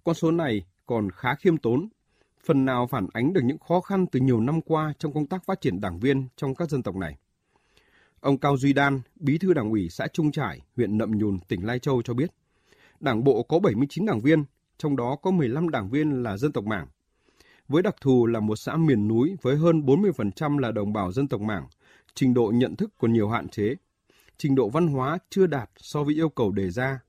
[0.05, 1.89] Con số này còn khá khiêm tốn,
[2.47, 5.45] phần nào phản ánh được những khó khăn từ nhiều năm qua trong công tác
[5.45, 7.19] phát triển đảng viên trong các dân tộc này.
[8.21, 11.67] Ông Cao Duy Đan, bí thư đảng ủy xã Trung Trải, huyện Nậm Nhùn, tỉnh
[11.67, 12.31] Lai Châu cho biết,
[13.01, 14.45] đảng bộ có 79 đảng viên,
[14.79, 16.87] trong đó có 15 đảng viên là dân tộc Mảng.
[17.69, 21.29] Với đặc thù là một xã miền núi với hơn 40% là đồng bào dân
[21.29, 21.67] tộc Mảng,
[22.15, 23.75] trình độ nhận thức còn nhiều hạn chế
[24.39, 27.01] trình độ văn hóa chưa đạt so với yêu cầu đề ra.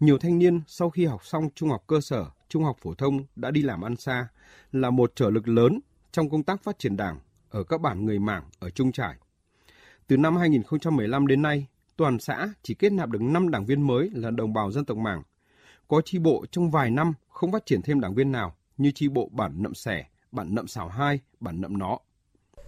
[0.00, 3.24] Nhiều thanh niên sau khi học xong trung học cơ sở, trung học phổ thông
[3.36, 4.28] đã đi làm ăn xa
[4.72, 5.80] là một trở lực lớn
[6.12, 7.20] trong công tác phát triển đảng
[7.50, 9.16] ở các bản người mảng ở Trung Trải.
[10.06, 11.66] Từ năm 2015 đến nay,
[11.96, 14.96] toàn xã chỉ kết nạp được 5 đảng viên mới là đồng bào dân tộc
[14.96, 15.22] mảng.
[15.88, 19.08] Có chi bộ trong vài năm không phát triển thêm đảng viên nào như chi
[19.08, 21.98] bộ bản Nậm Sẻ, bản Nậm Xảo 2, bản Nậm Nó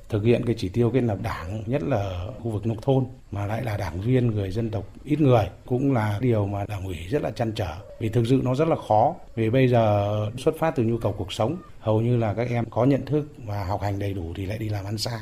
[0.09, 3.47] thực hiện cái chỉ tiêu kết nạp đảng nhất là khu vực nông thôn mà
[3.47, 6.97] lại là đảng viên người dân tộc ít người cũng là điều mà đảng ủy
[7.11, 7.75] rất là chăn trở.
[7.99, 11.15] Vì thực sự nó rất là khó vì bây giờ xuất phát từ nhu cầu
[11.19, 14.33] cuộc sống hầu như là các em có nhận thức và học hành đầy đủ
[14.37, 15.21] thì lại đi làm ăn xa.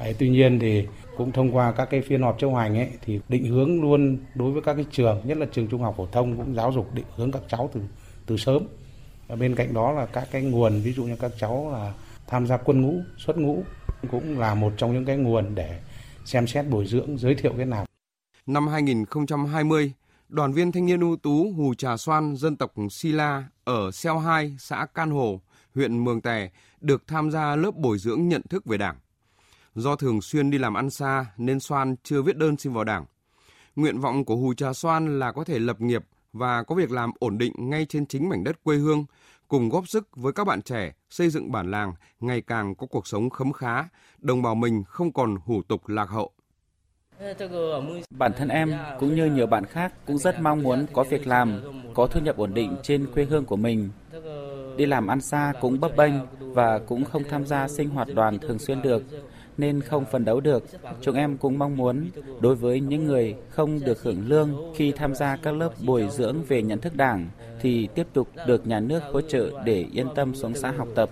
[0.00, 3.20] Đấy, tuy nhiên thì cũng thông qua các cái phiên họp chấp hành ấy thì
[3.28, 6.36] định hướng luôn đối với các cái trường nhất là trường trung học phổ thông
[6.36, 7.80] cũng giáo dục định hướng các cháu từ
[8.26, 8.62] từ sớm.
[9.28, 11.92] Và bên cạnh đó là các cái nguồn ví dụ như các cháu là
[12.26, 13.62] tham gia quân ngũ xuất ngũ
[14.10, 15.80] cũng là một trong những cái nguồn để
[16.24, 17.86] xem xét bồi dưỡng giới thiệu cái nào
[18.46, 19.92] năm 2020
[20.28, 24.56] đoàn viên thanh niên ưu tú Hù Trà Xoan dân tộc Sila ở Xeo 2,
[24.58, 25.40] xã Can Hồ,
[25.74, 28.96] huyện Mường Tè được tham gia lớp bồi dưỡng nhận thức về Đảng.
[29.74, 33.04] Do thường xuyên đi làm ăn xa nên Xoan chưa viết đơn xin vào Đảng.
[33.76, 37.10] Nguyện vọng của Hù Trà Xoan là có thể lập nghiệp và có việc làm
[37.18, 39.04] ổn định ngay trên chính mảnh đất quê hương,
[39.48, 43.06] cùng góp sức với các bạn trẻ xây dựng bản làng ngày càng có cuộc
[43.06, 43.84] sống khấm khá,
[44.18, 46.30] đồng bào mình không còn hủ tục lạc hậu.
[48.10, 51.62] Bản thân em cũng như nhiều bạn khác cũng rất mong muốn có việc làm,
[51.94, 53.90] có thu nhập ổn định trên quê hương của mình.
[54.76, 58.38] Đi làm ăn xa cũng bấp bênh và cũng không tham gia sinh hoạt đoàn
[58.38, 59.02] thường xuyên được
[59.58, 60.64] nên không phấn đấu được.
[61.00, 65.14] Chúng em cũng mong muốn đối với những người không được hưởng lương khi tham
[65.14, 67.28] gia các lớp bồi dưỡng về nhận thức đảng
[67.60, 71.10] thì tiếp tục được nhà nước hỗ trợ để yên tâm xuống xã học tập.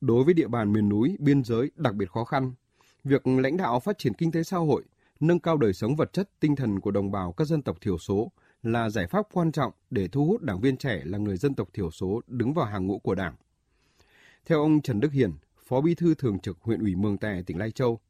[0.00, 2.52] Đối với địa bàn miền núi, biên giới đặc biệt khó khăn,
[3.04, 4.82] việc lãnh đạo phát triển kinh tế xã hội,
[5.20, 7.98] nâng cao đời sống vật chất, tinh thần của đồng bào các dân tộc thiểu
[7.98, 8.30] số
[8.62, 11.68] là giải pháp quan trọng để thu hút đảng viên trẻ là người dân tộc
[11.72, 13.34] thiểu số đứng vào hàng ngũ của Đảng.
[14.46, 15.32] Theo ông Trần Đức Hiền.
[15.68, 18.00] Phó Bí thư Thường trực huyện ủy Mường Tè, tỉnh Lai Châu,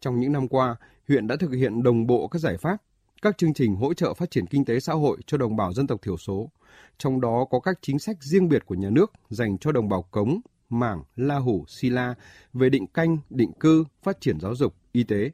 [0.00, 0.76] trong những năm qua,
[1.08, 2.76] huyện đã thực hiện đồng bộ các giải pháp,
[3.22, 5.86] các chương trình hỗ trợ phát triển kinh tế xã hội cho đồng bào dân
[5.86, 6.50] tộc thiểu số,
[6.98, 10.02] trong đó có các chính sách riêng biệt của nhà nước dành cho đồng bào
[10.02, 12.14] Cống, Mảng, La Hủ, Si La
[12.52, 15.30] về định canh, định cư, phát triển giáo dục, y tế.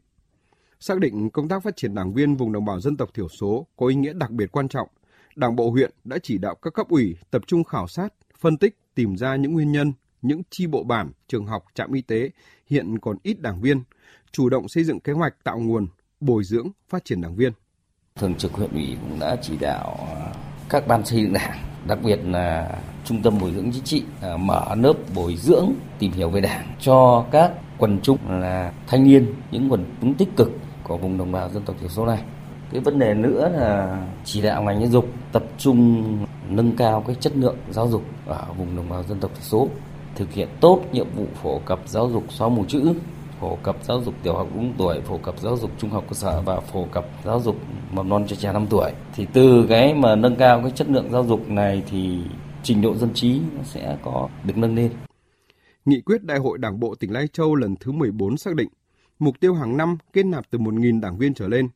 [0.81, 3.67] Xác định công tác phát triển đảng viên vùng đồng bào dân tộc thiểu số
[3.77, 4.89] có ý nghĩa đặc biệt quan trọng,
[5.37, 8.79] Đảng bộ huyện đã chỉ đạo các cấp ủy tập trung khảo sát, phân tích,
[8.95, 9.93] tìm ra những nguyên nhân,
[10.23, 12.31] những chi bộ bản, trường học, trạm y tế
[12.67, 13.83] hiện còn ít đảng viên,
[14.33, 15.87] chủ động xây dựng kế hoạch tạo nguồn,
[16.21, 17.53] bồi dưỡng, phát triển đảng viên.
[18.17, 19.99] Thường trực huyện ủy cũng đã chỉ đạo
[20.69, 24.37] các ban xây dựng đảng, đặc biệt là trung tâm bồi dưỡng chính trị à,
[24.37, 29.35] mở lớp bồi dưỡng tìm hiểu về đảng cho các quần chúng là thanh niên,
[29.51, 30.51] những quần chúng tích cực
[30.85, 32.23] của vùng đồng bào dân tộc thiểu số này.
[32.73, 36.19] Cái vấn đề nữa là chỉ đạo ngành giáo dục tập trung
[36.49, 39.69] nâng cao cái chất lượng giáo dục ở vùng đồng bào dân tộc thiểu số,
[40.17, 42.95] thực hiện tốt nhiệm vụ phổ cập giáo dục xóa mù chữ,
[43.41, 46.15] phổ cập giáo dục tiểu học đúng tuổi, phổ cập giáo dục trung học cơ
[46.15, 47.57] sở và phổ cập giáo dục
[47.93, 48.93] mầm non cho trẻ 5 tuổi.
[49.15, 52.21] Thì từ cái mà nâng cao cái chất lượng giáo dục này thì
[52.63, 54.93] trình độ dân trí nó sẽ có được nâng lên.
[55.85, 58.69] Nghị quyết Đại hội Đảng bộ tỉnh Lai Châu lần thứ 14 xác định
[59.19, 61.69] mục tiêu hàng năm kết nạp từ 1.000 đảng viên trở lên.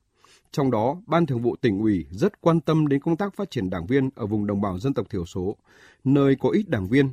[0.53, 3.70] Trong đó, Ban Thường vụ tỉnh ủy rất quan tâm đến công tác phát triển
[3.70, 5.57] đảng viên ở vùng đồng bào dân tộc thiểu số,
[6.05, 7.12] nơi có ít đảng viên,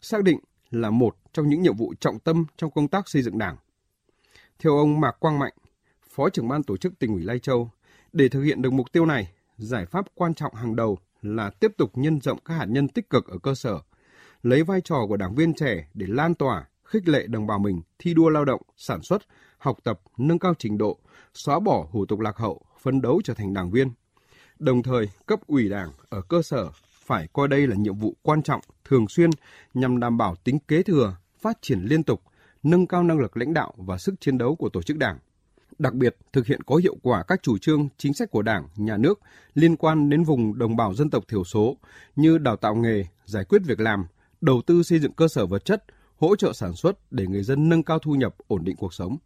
[0.00, 0.38] xác định
[0.72, 3.56] là một trong những nhiệm vụ trọng tâm trong công tác xây dựng đảng.
[4.58, 5.52] Theo ông Mạc Quang Mạnh,
[6.10, 7.70] Phó trưởng ban tổ chức tỉnh ủy Lai Châu,
[8.12, 11.72] để thực hiện được mục tiêu này, giải pháp quan trọng hàng đầu là tiếp
[11.78, 13.80] tục nhân rộng các hạt nhân tích cực ở cơ sở,
[14.42, 17.80] lấy vai trò của đảng viên trẻ để lan tỏa, khích lệ đồng bào mình
[17.98, 19.22] thi đua lao động, sản xuất,
[19.58, 20.98] học tập, nâng cao trình độ,
[21.34, 23.90] xóa bỏ hủ tục lạc hậu, phấn đấu trở thành đảng viên.
[24.58, 26.70] Đồng thời, cấp ủy đảng ở cơ sở
[27.06, 29.30] phải coi đây là nhiệm vụ quan trọng, thường xuyên
[29.74, 32.22] nhằm đảm bảo tính kế thừa, phát triển liên tục,
[32.62, 35.18] nâng cao năng lực lãnh đạo và sức chiến đấu của tổ chức đảng.
[35.78, 38.96] Đặc biệt, thực hiện có hiệu quả các chủ trương, chính sách của Đảng, Nhà
[38.96, 39.20] nước
[39.54, 41.76] liên quan đến vùng đồng bào dân tộc thiểu số
[42.16, 44.06] như đào tạo nghề, giải quyết việc làm,
[44.40, 45.84] đầu tư xây dựng cơ sở vật chất,
[46.16, 49.16] hỗ trợ sản xuất để người dân nâng cao thu nhập, ổn định cuộc sống.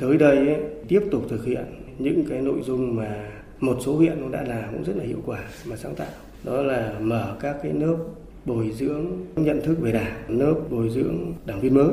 [0.00, 1.64] Tới đây ấy, tiếp tục thực hiện
[1.98, 3.30] những cái nội dung mà
[3.60, 6.08] một số huyện cũng đã làm cũng rất là hiệu quả mà sáng tạo.
[6.44, 7.96] Đó là mở các cái lớp
[8.44, 11.88] bồi dưỡng nhận thức về đảng, lớp bồi dưỡng đảng viên mới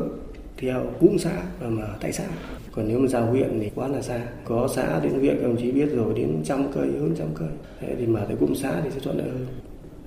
[0.58, 2.24] theo cụm xã và mở tại xã.
[2.72, 4.20] Còn nếu mà giao huyện thì quá là xa.
[4.46, 7.50] Có xã đến huyện các đồng chí biết rồi đến trăm cây, hơn trăm cây.
[7.82, 9.46] Thế thì mở tới cụm xã thì sẽ thuận lợi hơn.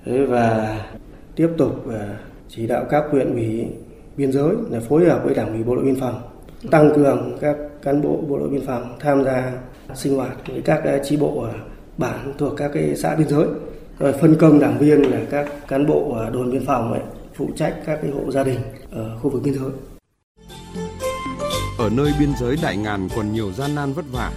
[0.05, 0.79] Thế và
[1.35, 2.19] tiếp tục à,
[2.49, 3.67] chỉ đạo các huyện ủy
[4.17, 6.21] biên giới là phối hợp với đảng ủy bộ đội biên phòng
[6.71, 9.51] tăng cường các cán bộ bộ đội biên phòng tham gia
[9.95, 11.53] sinh hoạt với các à, chi bộ à,
[11.97, 13.47] bản thuộc các cái xã biên giới
[14.01, 17.01] rồi phân công đảng viên là các cán bộ à, đồn biên phòng ấy,
[17.35, 18.59] phụ trách các cái hộ gia đình
[18.91, 19.71] ở khu vực biên giới.
[21.77, 24.31] Ở nơi biên giới đại ngàn còn nhiều gian nan vất vả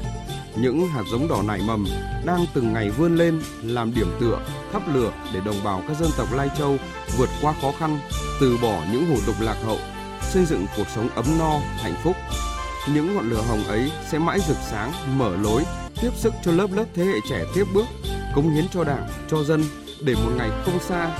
[0.56, 1.86] những hạt giống đỏ nảy mầm
[2.26, 4.38] đang từng ngày vươn lên làm điểm tựa
[4.72, 6.76] thắp lửa để đồng bào các dân tộc lai châu
[7.18, 7.98] vượt qua khó khăn
[8.40, 9.78] từ bỏ những hủ tục lạc hậu
[10.22, 12.16] xây dựng cuộc sống ấm no hạnh phúc.
[12.94, 15.62] Những ngọn lửa hồng ấy sẽ mãi rực sáng mở lối
[16.02, 17.86] tiếp sức cho lớp lớp thế hệ trẻ tiếp bước
[18.35, 19.62] cống hiến cho đảng, cho dân
[20.05, 21.18] để một ngày không xa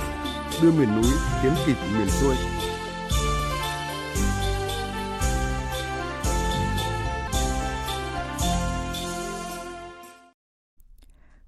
[0.61, 1.11] đưa miền núi
[1.43, 2.35] tiến kịp miền xuôi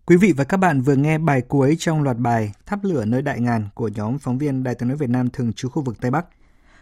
[0.06, 3.22] Quý vị và các bạn vừa nghe bài cuối trong loạt bài Thắp lửa nơi
[3.22, 6.02] đại ngàn của nhóm phóng viên Đài tiếng nói Việt Nam thường trú khu vực
[6.02, 6.26] Tây Bắc.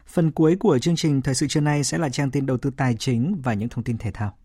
[0.08, 2.72] Phần cuối của chương trình Thời sự trưa nay sẽ là trang tin đầu tư
[2.78, 4.45] tài chính và những thông tin thể thao.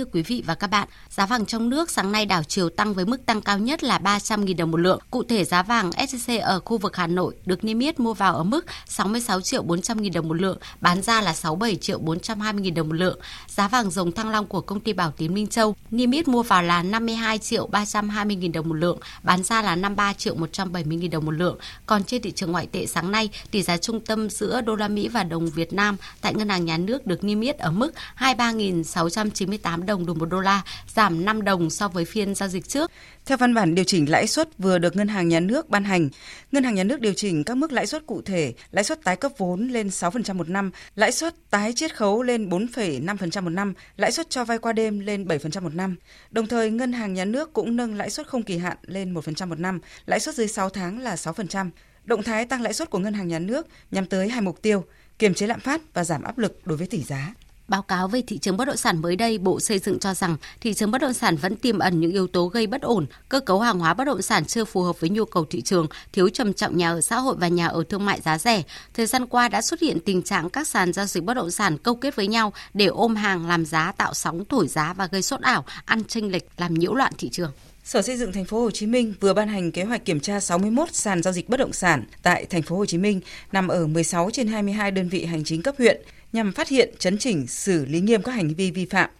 [0.00, 2.94] Thưa quý vị và các bạn, giá vàng trong nước sáng nay đảo chiều tăng
[2.94, 5.00] với mức tăng cao nhất là 300.000 đồng một lượng.
[5.10, 8.36] Cụ thể giá vàng SCC ở khu vực Hà Nội được niêm yết mua vào
[8.36, 12.64] ở mức 66 triệu 400 000 đồng một lượng, bán ra là 67 triệu 420
[12.64, 13.18] 000 đồng một lượng.
[13.48, 16.42] Giá vàng dòng thăng long của công ty Bảo Tín Minh Châu niêm yết mua
[16.42, 20.98] vào là 52 triệu 320 000 đồng một lượng, bán ra là 53 triệu 170
[21.00, 21.58] 000 đồng một lượng.
[21.86, 24.88] Còn trên thị trường ngoại tệ sáng nay, tỷ giá trung tâm giữa đô la
[24.88, 27.92] Mỹ và đồng Việt Nam tại ngân hàng nhà nước được niêm yết ở mức
[28.18, 30.62] 23.698 đồng đồng đổi một đô la,
[30.94, 32.90] giảm 5 đồng so với phiên giao dịch trước.
[33.26, 36.08] Theo văn bản điều chỉnh lãi suất vừa được Ngân hàng Nhà nước ban hành,
[36.52, 39.16] Ngân hàng Nhà nước điều chỉnh các mức lãi suất cụ thể, lãi suất tái
[39.16, 43.74] cấp vốn lên 6% một năm, lãi suất tái chiết khấu lên 4,5% một năm,
[43.96, 45.96] lãi suất cho vay qua đêm lên 7% một năm.
[46.30, 49.48] Đồng thời, Ngân hàng Nhà nước cũng nâng lãi suất không kỳ hạn lên 1%
[49.48, 51.70] một năm, lãi suất dưới 6 tháng là 6%.
[52.04, 54.84] Động thái tăng lãi suất của Ngân hàng Nhà nước nhằm tới hai mục tiêu,
[55.18, 57.34] kiềm chế lạm phát và giảm áp lực đối với tỷ giá.
[57.70, 60.36] Báo cáo về thị trường bất động sản mới đây, Bộ Xây dựng cho rằng
[60.60, 63.40] thị trường bất động sản vẫn tiềm ẩn những yếu tố gây bất ổn, cơ
[63.40, 66.28] cấu hàng hóa bất động sản chưa phù hợp với nhu cầu thị trường, thiếu
[66.28, 68.62] trầm trọng nhà ở xã hội và nhà ở thương mại giá rẻ.
[68.94, 71.78] Thời gian qua đã xuất hiện tình trạng các sàn giao dịch bất động sản
[71.78, 75.22] câu kết với nhau để ôm hàng làm giá tạo sóng thổi giá và gây
[75.22, 77.52] sốt ảo, ăn chênh lệch làm nhiễu loạn thị trường.
[77.84, 80.40] Sở Xây dựng thành phố Hồ Chí Minh vừa ban hành kế hoạch kiểm tra
[80.40, 83.20] 61 sàn giao dịch bất động sản tại thành phố Hồ Chí Minh
[83.52, 86.02] nằm ở 16 trên 22 đơn vị hành chính cấp huyện
[86.32, 89.10] nhằm phát hiện, chấn chỉnh, xử lý nghiêm các hành vi vi phạm.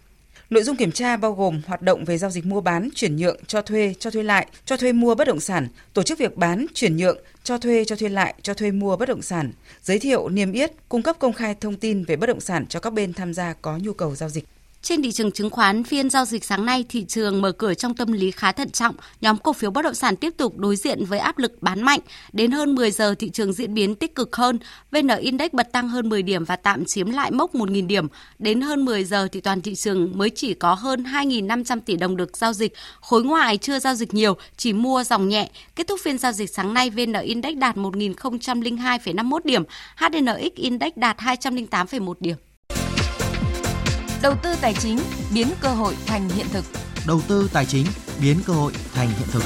[0.49, 3.37] Nội dung kiểm tra bao gồm hoạt động về giao dịch mua bán, chuyển nhượng,
[3.47, 6.65] cho thuê, cho thuê lại, cho thuê mua bất động sản, tổ chức việc bán,
[6.73, 9.51] chuyển nhượng, cho thuê, cho thuê lại, cho thuê mua bất động sản,
[9.83, 12.79] giới thiệu, niêm yết, cung cấp công khai thông tin về bất động sản cho
[12.79, 14.45] các bên tham gia có nhu cầu giao dịch.
[14.83, 17.95] Trên thị trường chứng khoán, phiên giao dịch sáng nay, thị trường mở cửa trong
[17.95, 18.95] tâm lý khá thận trọng.
[19.21, 21.99] Nhóm cổ phiếu bất động sản tiếp tục đối diện với áp lực bán mạnh.
[22.33, 24.59] Đến hơn 10 giờ, thị trường diễn biến tích cực hơn.
[24.91, 28.07] VN Index bật tăng hơn 10 điểm và tạm chiếm lại mốc 1.000 điểm.
[28.39, 32.17] Đến hơn 10 giờ, thì toàn thị trường mới chỉ có hơn 2.500 tỷ đồng
[32.17, 32.73] được giao dịch.
[33.01, 35.49] Khối ngoại chưa giao dịch nhiều, chỉ mua dòng nhẹ.
[35.75, 39.63] Kết thúc phiên giao dịch sáng nay, VN Index đạt 1.002,51 điểm,
[39.95, 42.35] HNX Index đạt 208,1 điểm.
[44.23, 44.97] Đầu tư tài chính
[45.33, 46.65] biến cơ hội thành hiện thực.
[47.07, 47.85] Đầu tư tài chính
[48.21, 49.43] biến cơ hội thành hiện thực.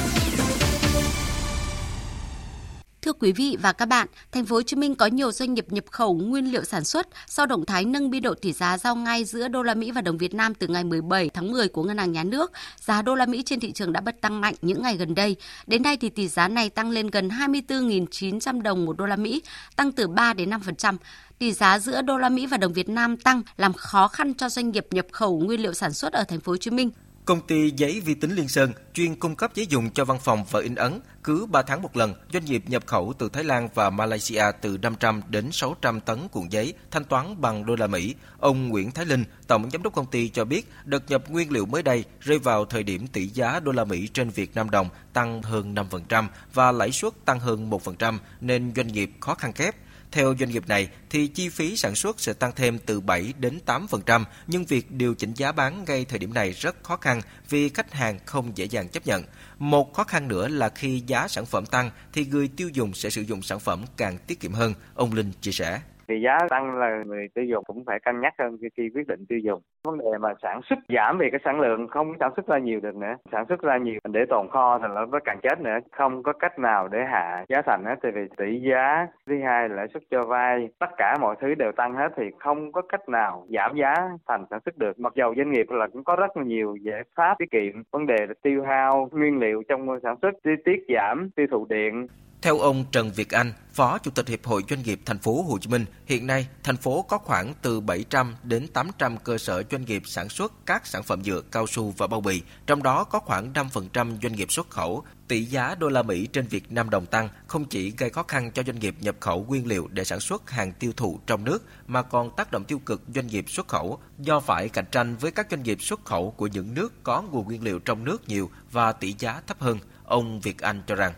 [3.02, 5.66] Thưa quý vị và các bạn, thành phố Hồ Chí Minh có nhiều doanh nghiệp
[5.70, 8.96] nhập khẩu nguyên liệu sản xuất sau động thái nâng biên độ tỷ giá giao
[8.96, 11.84] ngay giữa đô la Mỹ và đồng Việt Nam từ ngày 17 tháng 10 của
[11.84, 12.52] Ngân hàng Nhà nước.
[12.78, 15.36] Giá đô la Mỹ trên thị trường đã bật tăng mạnh những ngày gần đây.
[15.68, 19.42] Đến nay thì tỷ giá này tăng lên gần 24.900 đồng một đô la Mỹ,
[19.76, 20.98] tăng từ 3 đến 5%
[21.40, 24.50] tỷ giá giữa đô la Mỹ và đồng Việt Nam tăng làm khó khăn cho
[24.50, 26.92] doanh nghiệp nhập khẩu nguyên liệu sản xuất ở thành phố Hồ Chí Minh.
[27.26, 30.46] Công ty giấy vi tính Liên Sơn chuyên cung cấp giấy dùng cho văn phòng
[30.52, 31.00] và in ấn.
[31.24, 34.78] Cứ 3 tháng một lần, doanh nghiệp nhập khẩu từ Thái Lan và Malaysia từ
[34.82, 38.16] 500 đến 600 tấn cuộn giấy thanh toán bằng đô la Mỹ.
[38.40, 41.66] Ông Nguyễn Thái Linh, tổng giám đốc công ty cho biết, đợt nhập nguyên liệu
[41.66, 44.90] mới đây rơi vào thời điểm tỷ giá đô la Mỹ trên Việt Nam đồng
[45.14, 49.76] tăng hơn 5% và lãi suất tăng hơn 1% nên doanh nghiệp khó khăn kép
[50.16, 53.60] theo doanh nghiệp này thì chi phí sản xuất sẽ tăng thêm từ 7 đến
[53.66, 57.70] 8%, nhưng việc điều chỉnh giá bán ngay thời điểm này rất khó khăn vì
[57.70, 59.24] khách hàng không dễ dàng chấp nhận.
[59.60, 63.10] Một khó khăn nữa là khi giá sản phẩm tăng thì người tiêu dùng sẽ
[63.10, 66.76] sử dụng sản phẩm càng tiết kiệm hơn, ông Linh chia sẻ thì giá tăng
[66.78, 69.62] là người tiêu dùng cũng phải cân nhắc hơn khi quyết định tiêu dùng.
[69.84, 72.80] Vấn đề mà sản xuất giảm về cái sản lượng, không sản xuất ra nhiều
[72.80, 73.16] được nữa.
[73.32, 75.78] Sản xuất ra nhiều để tồn kho thì nó càng chết nữa.
[75.92, 79.70] Không có cách nào để hạ giá thành hết thì vì tỷ giá, thứ hai
[79.70, 83.10] lãi suất cho vay, tất cả mọi thứ đều tăng hết thì không có cách
[83.10, 83.94] nào giảm giá
[84.28, 85.00] thành sản xuất được.
[85.00, 88.06] Mặc dầu doanh nghiệp là cũng có rất là nhiều giải pháp tiết kiệm, vấn
[88.06, 90.34] đề là tiêu hao nguyên liệu trong sản xuất
[90.66, 92.08] tiết giảm, tiêu thụ điện
[92.46, 95.58] theo ông Trần Việt Anh, Phó Chủ tịch Hiệp hội Doanh nghiệp thành phố Hồ
[95.62, 99.86] Chí Minh, hiện nay thành phố có khoảng từ 700 đến 800 cơ sở doanh
[99.86, 103.20] nghiệp sản xuất các sản phẩm nhựa, cao su và bao bì, trong đó có
[103.20, 105.04] khoảng 5% doanh nghiệp xuất khẩu.
[105.28, 108.52] Tỷ giá đô la Mỹ trên Việt Nam đồng tăng không chỉ gây khó khăn
[108.52, 111.64] cho doanh nghiệp nhập khẩu nguyên liệu để sản xuất hàng tiêu thụ trong nước
[111.88, 115.32] mà còn tác động tiêu cực doanh nghiệp xuất khẩu do phải cạnh tranh với
[115.32, 118.50] các doanh nghiệp xuất khẩu của những nước có nguồn nguyên liệu trong nước nhiều
[118.72, 119.80] và tỷ giá thấp hơn.
[120.04, 121.14] Ông Việt Anh cho rằng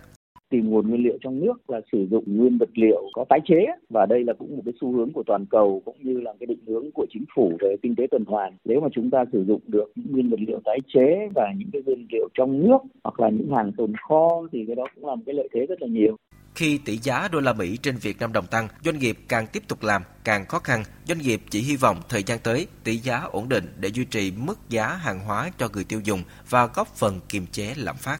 [0.49, 3.65] tìm nguồn nguyên liệu trong nước là sử dụng nguyên vật liệu có tái chế
[3.89, 6.47] và đây là cũng một cái xu hướng của toàn cầu cũng như là cái
[6.47, 9.45] định hướng của chính phủ về kinh tế tuần hoàn nếu mà chúng ta sử
[9.47, 12.77] dụng được những nguyên vật liệu tái chế và những cái nguyên liệu trong nước
[13.03, 15.65] hoặc là những hàng tồn kho thì cái đó cũng là một cái lợi thế
[15.65, 16.15] rất là nhiều
[16.55, 19.63] Khi tỷ giá đô la Mỹ trên Việt Nam đồng tăng, doanh nghiệp càng tiếp
[19.67, 20.83] tục làm, càng khó khăn.
[21.07, 24.31] Doanh nghiệp chỉ hy vọng thời gian tới tỷ giá ổn định để duy trì
[24.45, 26.19] mức giá hàng hóa cho người tiêu dùng
[26.49, 28.17] và góp phần kiềm chế lạm phát.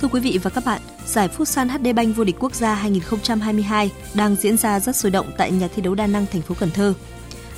[0.00, 3.90] Thưa quý vị và các bạn, giải Futsal HD Bank vô địch quốc gia 2022
[4.14, 6.70] đang diễn ra rất sôi động tại nhà thi đấu Đa Năng, thành phố Cần
[6.70, 6.94] Thơ.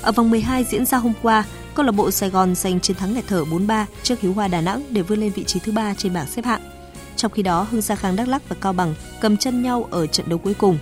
[0.01, 3.13] Ở vòng 12 diễn ra hôm qua, câu lạc bộ Sài Gòn giành chiến thắng
[3.13, 5.93] nghẹt thở 4-3 trước Hiếu Hoa Đà Nẵng để vươn lên vị trí thứ ba
[5.93, 6.61] trên bảng xếp hạng.
[7.15, 10.07] Trong khi đó, Hưng Sa Khang Đắk Lắk và Cao Bằng cầm chân nhau ở
[10.07, 10.77] trận đấu cuối cùng.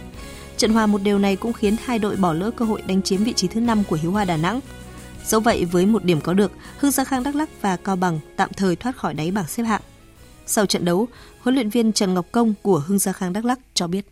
[0.58, 3.24] Trận hòa một điều này cũng khiến hai đội bỏ lỡ cơ hội đánh chiếm
[3.24, 4.60] vị trí thứ 5 của Hiếu Hoa Đà Nẵng.
[5.26, 8.20] Dẫu vậy, với một điểm có được, Hưng Sa Khang Đắk Lắk và Cao Bằng
[8.36, 9.82] tạm thời thoát khỏi đáy bảng xếp hạng.
[10.52, 11.08] Sau trận đấu,
[11.40, 14.06] huấn luyện viên Trần Ngọc Công của Hưng Gia Khang Đắk Lắk cho biết.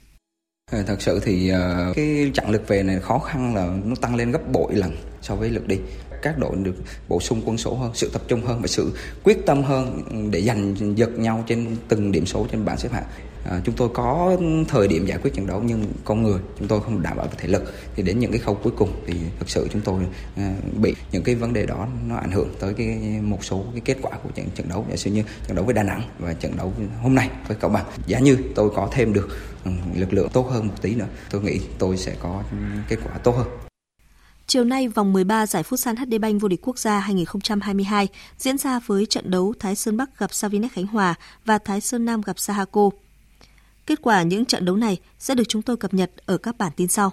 [0.71, 4.15] Ờ, thật sự thì ờ, cái chặng lực về này khó khăn là nó tăng
[4.15, 5.77] lên gấp bội lần so với lượt đi
[6.21, 6.75] các đội được
[7.07, 8.91] bổ sung quân số hơn, sự tập trung hơn và sự
[9.23, 13.05] quyết tâm hơn để giành giật nhau trên từng điểm số trên bảng xếp hạng.
[13.49, 14.37] À, chúng tôi có
[14.67, 17.33] thời điểm giải quyết trận đấu nhưng con người chúng tôi không đảm bảo về
[17.37, 17.73] thể lực.
[17.95, 21.23] Thì đến những cái khâu cuối cùng thì thực sự chúng tôi à, bị những
[21.23, 22.87] cái vấn đề đó nó ảnh hưởng tới cái
[23.21, 24.85] một số cái kết quả của trận trận đấu.
[24.89, 27.69] Giả sử như trận đấu với Đà Nẵng và trận đấu hôm nay với Cao
[27.69, 27.85] Bằng.
[28.07, 31.41] Giả như tôi có thêm được ừ, lực lượng tốt hơn một tí nữa tôi
[31.41, 32.43] nghĩ tôi sẽ có
[32.89, 33.47] kết quả tốt hơn.
[34.47, 38.79] Chiều nay, vòng 13 giải Futsal HD Bank vô địch quốc gia 2022 diễn ra
[38.85, 42.39] với trận đấu Thái Sơn Bắc gặp Savinex Khánh Hòa và Thái Sơn Nam gặp
[42.39, 42.89] Sahako.
[43.89, 46.71] Kết quả những trận đấu này sẽ được chúng tôi cập nhật ở các bản
[46.75, 47.11] tin sau.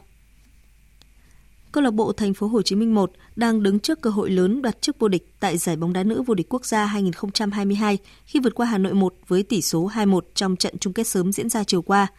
[1.73, 4.63] Câu lạc bộ Thành phố Hồ Chí Minh 1 đang đứng trước cơ hội lớn
[4.63, 8.41] đoạt chức vô địch tại giải bóng đá nữ vô địch quốc gia 2022 khi
[8.41, 11.49] vượt qua Hà Nội 1 với tỷ số 2-1 trong trận chung kết sớm diễn
[11.49, 12.07] ra chiều qua–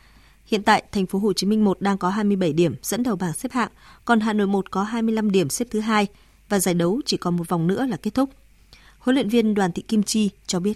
[0.48, 3.34] Hiện tại, thành phố Hồ Chí Minh 1 đang có 27 điểm dẫn đầu bảng
[3.34, 3.70] xếp hạng,
[4.06, 6.08] còn Hà Nội 1 có 25 điểm xếp thứ hai
[6.50, 8.30] và giải đấu chỉ còn một vòng nữa là kết thúc.
[9.00, 10.74] Huấn luyện viên Đoàn Thị Kim Chi cho biết.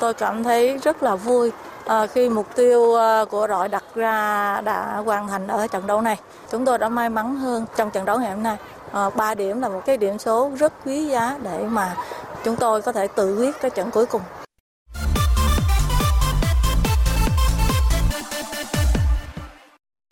[0.00, 1.50] Tôi cảm thấy rất là vui
[1.90, 6.00] à, khi mục tiêu ờ, của đội đặt ra đã hoàn thành ở trận đấu
[6.00, 6.16] này.
[6.50, 8.56] Chúng tôi đã may mắn hơn trong trận đấu ngày hôm nay.
[8.90, 11.96] Ờ, à, 3 điểm là một cái điểm số rất quý giá để mà
[12.44, 14.22] chúng tôi có thể tự quyết cái trận cuối cùng.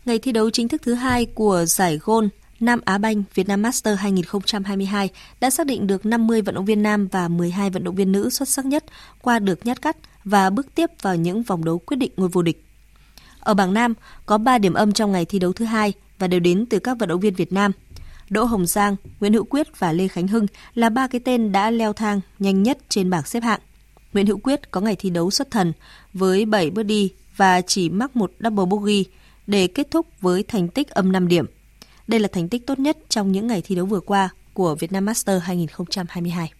[0.05, 2.29] Ngày thi đấu chính thức thứ hai của giải Gôn
[2.59, 6.83] Nam Á Banh Việt Nam Master 2022 đã xác định được 50 vận động viên
[6.83, 8.85] nam và 12 vận động viên nữ xuất sắc nhất
[9.21, 12.41] qua được nhát cắt và bước tiếp vào những vòng đấu quyết định ngôi vô
[12.41, 12.63] địch.
[13.39, 13.93] Ở bảng Nam,
[14.25, 16.97] có 3 điểm âm trong ngày thi đấu thứ hai và đều đến từ các
[16.99, 17.71] vận động viên Việt Nam.
[18.29, 21.71] Đỗ Hồng Giang, Nguyễn Hữu Quyết và Lê Khánh Hưng là ba cái tên đã
[21.71, 23.59] leo thang nhanh nhất trên bảng xếp hạng.
[24.13, 25.73] Nguyễn Hữu Quyết có ngày thi đấu xuất thần
[26.13, 29.05] với 7 birdie và chỉ mắc một double bogey
[29.47, 31.45] để kết thúc với thành tích âm 5 điểm.
[32.09, 34.91] Đây là thành tích tốt nhất trong những ngày thi đấu vừa qua của Việt
[34.91, 36.51] Nam Master 2022.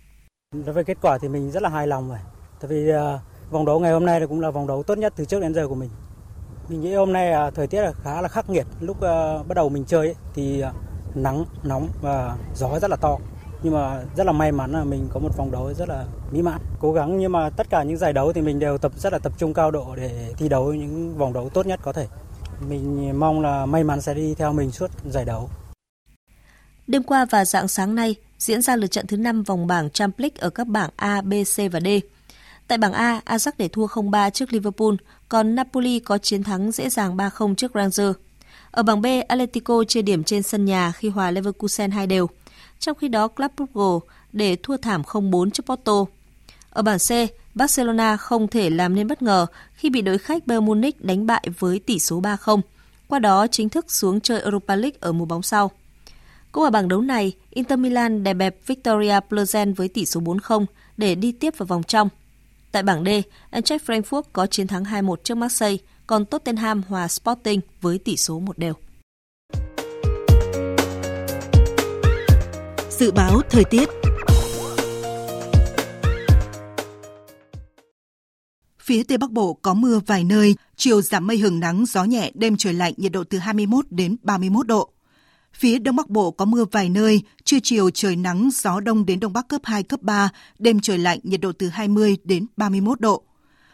[0.66, 2.18] Đối với kết quả thì mình rất là hài lòng rồi.
[2.62, 3.20] Tại vì à,
[3.52, 5.68] vòng đấu ngày hôm nay cũng là vòng đấu tốt nhất từ trước đến giờ
[5.68, 5.89] của mình.
[6.70, 8.66] Mình nghĩ hôm nay à, thời tiết là khá là khắc nghiệt.
[8.80, 10.64] Lúc à, bắt đầu mình chơi ấy, thì
[11.16, 13.18] nắng, nóng và gió rất là to.
[13.64, 16.41] Nhưng mà rất là may mắn là mình có một vòng đấu rất là mỹ
[16.41, 16.62] mãn.
[16.80, 19.20] Cố gắng nhưng mà tất cả những giải đấu thì mình đều tập rất là
[19.20, 22.08] tập trung cao độ để thi đấu những vòng đấu tốt nhất có thể.
[22.68, 25.49] Mình mong là may mắn sẽ đi theo mình suốt giải đấu.
[26.88, 30.20] Đêm qua và dạng sáng nay diễn ra lượt trận thứ 5 vòng bảng Champions
[30.22, 31.88] League ở các bảng A, B, C và D.
[32.68, 34.93] Tại bảng A, Ajax để thua 0-3 trước Liverpool,
[35.30, 38.20] còn Napoli có chiến thắng dễ dàng 3-0 trước Rangers.
[38.72, 42.30] Ở bảng B, Atletico chia điểm trên sân nhà khi hòa Leverkusen 2 đều.
[42.80, 46.05] Trong khi đó, Club Brugge để thua thảm 0-4 trước Porto.
[46.70, 47.12] Ở bảng C,
[47.60, 51.47] Barcelona không thể làm nên bất ngờ khi bị đối khách Bayern Munich đánh bại
[51.60, 52.62] với tỷ số 3-0,
[53.07, 55.72] qua đó chính thức xuống chơi Europa League ở mùa bóng sau.
[56.51, 60.66] Cũng ở bảng đấu này, Inter Milan đè bẹp Victoria Plzen với tỷ số 4-0
[60.97, 62.10] để đi tiếp vào vòng trong.
[62.72, 63.07] Tại bảng D,
[63.51, 68.39] Eintracht Frankfurt có chiến thắng 2-1 trước Marseille, còn Tottenham hòa Sporting với tỷ số
[68.39, 68.74] 1 đều.
[72.89, 73.99] Dự báo thời tiết
[78.90, 82.32] Phía Tây Bắc Bộ có mưa vài nơi, chiều giảm mây hưởng nắng, gió nhẹ,
[82.34, 84.90] đêm trời lạnh, nhiệt độ từ 21 đến 31 độ.
[85.54, 89.20] Phía Đông Bắc Bộ có mưa vài nơi, trưa chiều trời nắng, gió đông đến
[89.20, 90.30] Đông Bắc cấp 2, cấp 3,
[90.60, 93.24] đêm trời lạnh, nhiệt độ từ 20 đến 31 độ.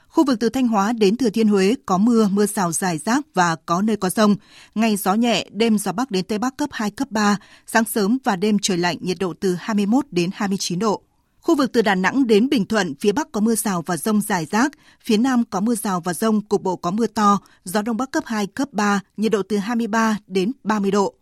[0.07, 3.25] Khu vực từ Thanh Hóa đến Thừa Thiên Huế có mưa, mưa rào rải rác
[3.33, 4.35] và có nơi có rông.
[4.75, 7.37] Ngày gió nhẹ, đêm gió Bắc đến Tây Bắc cấp 2, cấp 3,
[7.67, 11.01] sáng sớm và đêm trời lạnh, nhiệt độ từ 21 đến 29 độ.
[11.45, 14.21] Khu vực từ Đà Nẵng đến Bình Thuận, phía Bắc có mưa rào và rông
[14.21, 14.71] rải rác,
[15.01, 18.11] phía Nam có mưa rào và rông, cục bộ có mưa to, gió Đông Bắc
[18.11, 21.13] cấp 2, cấp 3, nhiệt độ từ 23 đến 30 độ.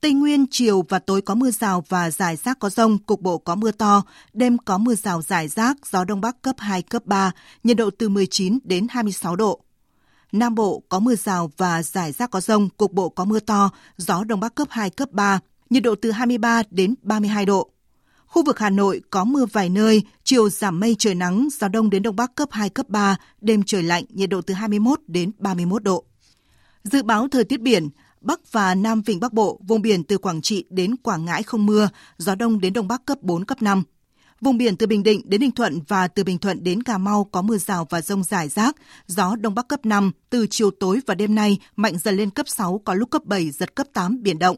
[0.00, 3.38] Tây Nguyên chiều và tối có mưa rào và rải rác có rông, cục bộ
[3.38, 4.02] có mưa to,
[4.32, 7.32] đêm có mưa rào rải rác, gió đông bắc cấp 2, cấp 3,
[7.64, 9.60] nhiệt độ từ 19 đến 26 độ.
[10.32, 13.70] Nam Bộ có mưa rào và rải rác có rông, cục bộ có mưa to,
[13.96, 15.40] gió đông bắc cấp 2, cấp 3,
[15.70, 17.71] nhiệt độ từ 23 đến 32 độ.
[18.32, 21.90] Khu vực Hà Nội có mưa vài nơi, chiều giảm mây trời nắng, gió đông
[21.90, 25.30] đến đông bắc cấp 2, cấp 3, đêm trời lạnh, nhiệt độ từ 21 đến
[25.38, 26.04] 31 độ.
[26.84, 27.88] Dự báo thời tiết biển,
[28.20, 31.66] Bắc và Nam Vịnh Bắc Bộ, vùng biển từ Quảng Trị đến Quảng Ngãi không
[31.66, 33.82] mưa, gió đông đến đông bắc cấp 4, cấp 5.
[34.40, 37.24] Vùng biển từ Bình Định đến Ninh Thuận và từ Bình Thuận đến Cà Mau
[37.24, 38.76] có mưa rào và rông rải rác,
[39.06, 42.48] gió đông bắc cấp 5, từ chiều tối và đêm nay mạnh dần lên cấp
[42.48, 44.56] 6, có lúc cấp 7, giật cấp 8, biển động.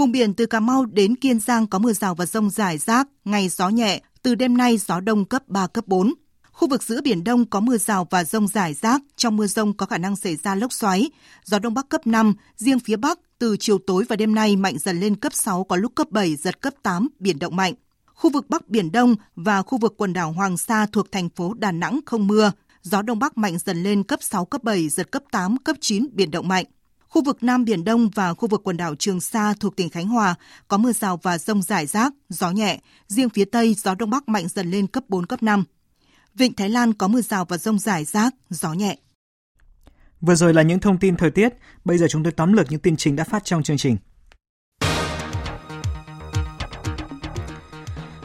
[0.00, 3.08] Vùng biển từ Cà Mau đến Kiên Giang có mưa rào và rông rải rác,
[3.24, 6.14] ngày gió nhẹ, từ đêm nay gió đông cấp 3, cấp 4.
[6.52, 9.76] Khu vực giữa Biển Đông có mưa rào và rông rải rác, trong mưa rông
[9.76, 11.10] có khả năng xảy ra lốc xoáy,
[11.44, 14.78] gió Đông Bắc cấp 5, riêng phía Bắc từ chiều tối và đêm nay mạnh
[14.78, 17.74] dần lên cấp 6, có lúc cấp 7, giật cấp 8, biển động mạnh.
[18.14, 21.54] Khu vực Bắc Biển Đông và khu vực quần đảo Hoàng Sa thuộc thành phố
[21.54, 25.10] Đà Nẵng không mưa, gió Đông Bắc mạnh dần lên cấp 6, cấp 7, giật
[25.10, 26.64] cấp 8, cấp 9, biển động mạnh.
[27.10, 30.08] Khu vực Nam Biển Đông và khu vực quần đảo Trường Sa thuộc tỉnh Khánh
[30.08, 30.34] Hòa
[30.68, 32.80] có mưa rào và rông rải rác, gió nhẹ.
[33.08, 35.64] Riêng phía Tây, gió Đông Bắc mạnh dần lên cấp 4, cấp 5.
[36.34, 38.96] Vịnh Thái Lan có mưa rào và rông rải rác, gió nhẹ.
[40.20, 41.48] Vừa rồi là những thông tin thời tiết,
[41.84, 43.96] bây giờ chúng tôi tóm lược những tin chính đã phát trong chương trình.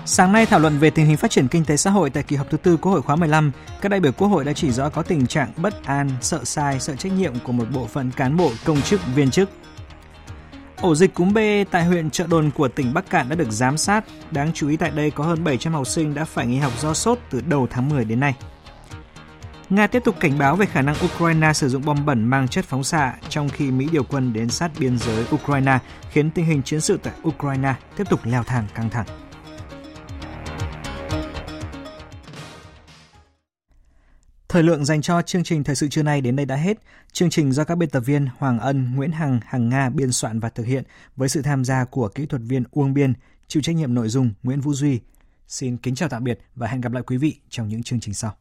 [0.07, 2.35] Sáng nay thảo luận về tình hình phát triển kinh tế xã hội tại kỳ
[2.35, 3.51] họp thứ tư Quốc hội khóa 15,
[3.81, 6.79] các đại biểu Quốc hội đã chỉ rõ có tình trạng bất an, sợ sai,
[6.79, 9.49] sợ trách nhiệm của một bộ phận cán bộ, công chức, viên chức.
[10.81, 11.37] Ổ dịch cúm B
[11.71, 14.05] tại huyện Trợ Đồn của tỉnh Bắc Cạn đã được giám sát.
[14.31, 16.93] Đáng chú ý tại đây có hơn 700 học sinh đã phải nghỉ học do
[16.93, 18.33] sốt từ đầu tháng 10 đến nay.
[19.69, 22.65] Nga tiếp tục cảnh báo về khả năng Ukraine sử dụng bom bẩn mang chất
[22.65, 25.79] phóng xạ trong khi Mỹ điều quân đến sát biên giới Ukraine,
[26.11, 29.24] khiến tình hình chiến sự tại Ukraine tiếp tục leo thang căng thẳng.
[34.55, 36.77] Thời lượng dành cho chương trình thời sự trưa nay đến đây đã hết.
[37.11, 40.39] Chương trình do các biên tập viên Hoàng Ân, Nguyễn Hằng, Hằng Nga biên soạn
[40.39, 40.83] và thực hiện
[41.15, 43.13] với sự tham gia của kỹ thuật viên Uông Biên,
[43.47, 44.99] chịu trách nhiệm nội dung Nguyễn Vũ Duy.
[45.47, 48.13] Xin kính chào tạm biệt và hẹn gặp lại quý vị trong những chương trình
[48.13, 48.35] sau.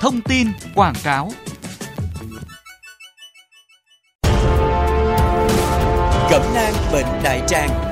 [0.00, 1.30] Thông tin quảng cáo
[6.30, 7.91] Cẩm nang bệnh đại tràng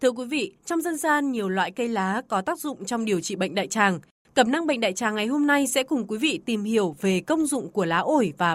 [0.00, 3.20] Thưa quý vị, trong dân gian nhiều loại cây lá có tác dụng trong điều
[3.20, 4.00] trị bệnh đại tràng.
[4.34, 7.20] Cẩm năng bệnh đại tràng ngày hôm nay sẽ cùng quý vị tìm hiểu về
[7.20, 8.48] công dụng của lá ổi và